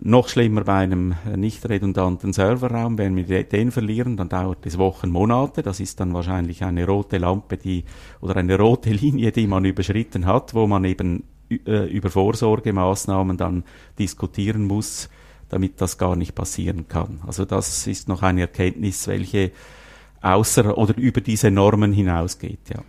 Noch 0.00 0.28
schlimmer 0.28 0.64
bei 0.64 0.74
einem 0.74 1.14
nicht 1.36 1.66
redundanten 1.68 2.32
Serverraum, 2.32 2.98
wenn 2.98 3.16
wir 3.16 3.44
den 3.44 3.70
verlieren, 3.70 4.16
dann 4.16 4.28
dauert 4.28 4.66
es 4.66 4.76
Wochen, 4.76 5.08
Monate. 5.10 5.62
Das 5.62 5.80
ist 5.80 6.00
dann 6.00 6.12
wahrscheinlich 6.12 6.62
eine 6.64 6.86
rote 6.86 7.18
Lampe, 7.18 7.56
die 7.56 7.84
oder 8.20 8.36
eine 8.36 8.58
rote 8.58 8.90
Linie, 8.90 9.32
die 9.32 9.46
man 9.46 9.64
überschritten 9.64 10.26
hat, 10.26 10.52
wo 10.52 10.66
man 10.66 10.84
eben 10.84 11.24
äh, 11.50 11.86
über 11.90 12.10
Vorsorgemaßnahmen 12.10 13.36
dann 13.36 13.64
diskutieren 13.98 14.64
muss, 14.64 15.08
damit 15.48 15.80
das 15.80 15.96
gar 15.96 16.16
nicht 16.16 16.34
passieren 16.34 16.88
kann. 16.88 17.20
Also 17.26 17.44
das 17.44 17.86
ist 17.86 18.08
noch 18.08 18.22
eine 18.22 18.42
Erkenntnis, 18.42 19.06
welche 19.06 19.52
außer 20.20 20.76
oder 20.76 20.96
über 20.98 21.20
diese 21.20 21.50
Normen 21.50 21.92
hinausgeht. 21.92 22.58
Ja. 22.68 22.82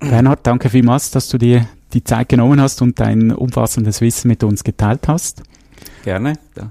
Bernhard, 0.00 0.40
danke 0.42 0.68
vielmals, 0.68 1.10
dass 1.10 1.28
du 1.28 1.38
dir 1.38 1.66
die 1.92 2.04
Zeit 2.04 2.28
genommen 2.28 2.60
hast 2.60 2.82
und 2.82 2.98
dein 3.00 3.32
umfassendes 3.32 4.00
Wissen 4.00 4.28
mit 4.28 4.42
uns 4.44 4.64
geteilt 4.64 5.08
hast. 5.08 5.42
Gerne. 6.06 6.34
Ja. 6.56 6.70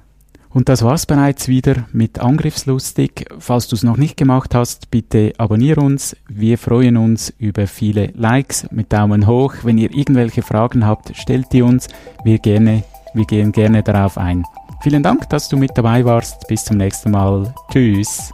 Und 0.50 0.70
das 0.70 0.82
war's 0.82 1.06
bereits 1.06 1.50
wieder 1.50 1.88
mit 1.92 2.20
Angriffslustig. 2.20 3.26
Falls 3.38 3.68
du 3.68 3.76
es 3.76 3.84
noch 3.84 3.98
nicht 3.98 4.16
gemacht 4.16 4.56
hast, 4.56 4.90
bitte 4.92 5.34
abonniere 5.38 5.82
uns. 5.82 6.16
Wir 6.30 6.58
freuen 6.58 6.96
uns 6.96 7.34
über 7.38 7.68
viele 7.68 8.14
Likes 8.16 8.66
mit 8.72 8.94
Daumen 8.94 9.28
hoch. 9.28 9.54
Wenn 9.64 9.78
ihr 9.78 9.94
irgendwelche 9.94 10.42
Fragen 10.42 10.86
habt, 10.88 11.18
stellt 11.18 11.52
die 11.52 11.64
uns. 11.64 11.90
Wir 12.24 12.40
gerne, 12.40 12.86
wir 13.14 13.26
gehen 13.26 13.52
gerne 13.52 13.84
darauf 13.84 14.18
ein. 14.18 14.46
Vielen 14.82 15.04
Dank, 15.04 15.28
dass 15.28 15.50
du 15.50 15.58
mit 15.58 15.72
dabei 15.76 16.06
warst. 16.06 16.48
Bis 16.48 16.64
zum 16.64 16.78
nächsten 16.78 17.12
Mal. 17.12 17.54
Tschüss. 17.74 18.32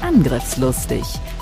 Angriffslustig. 0.00 1.02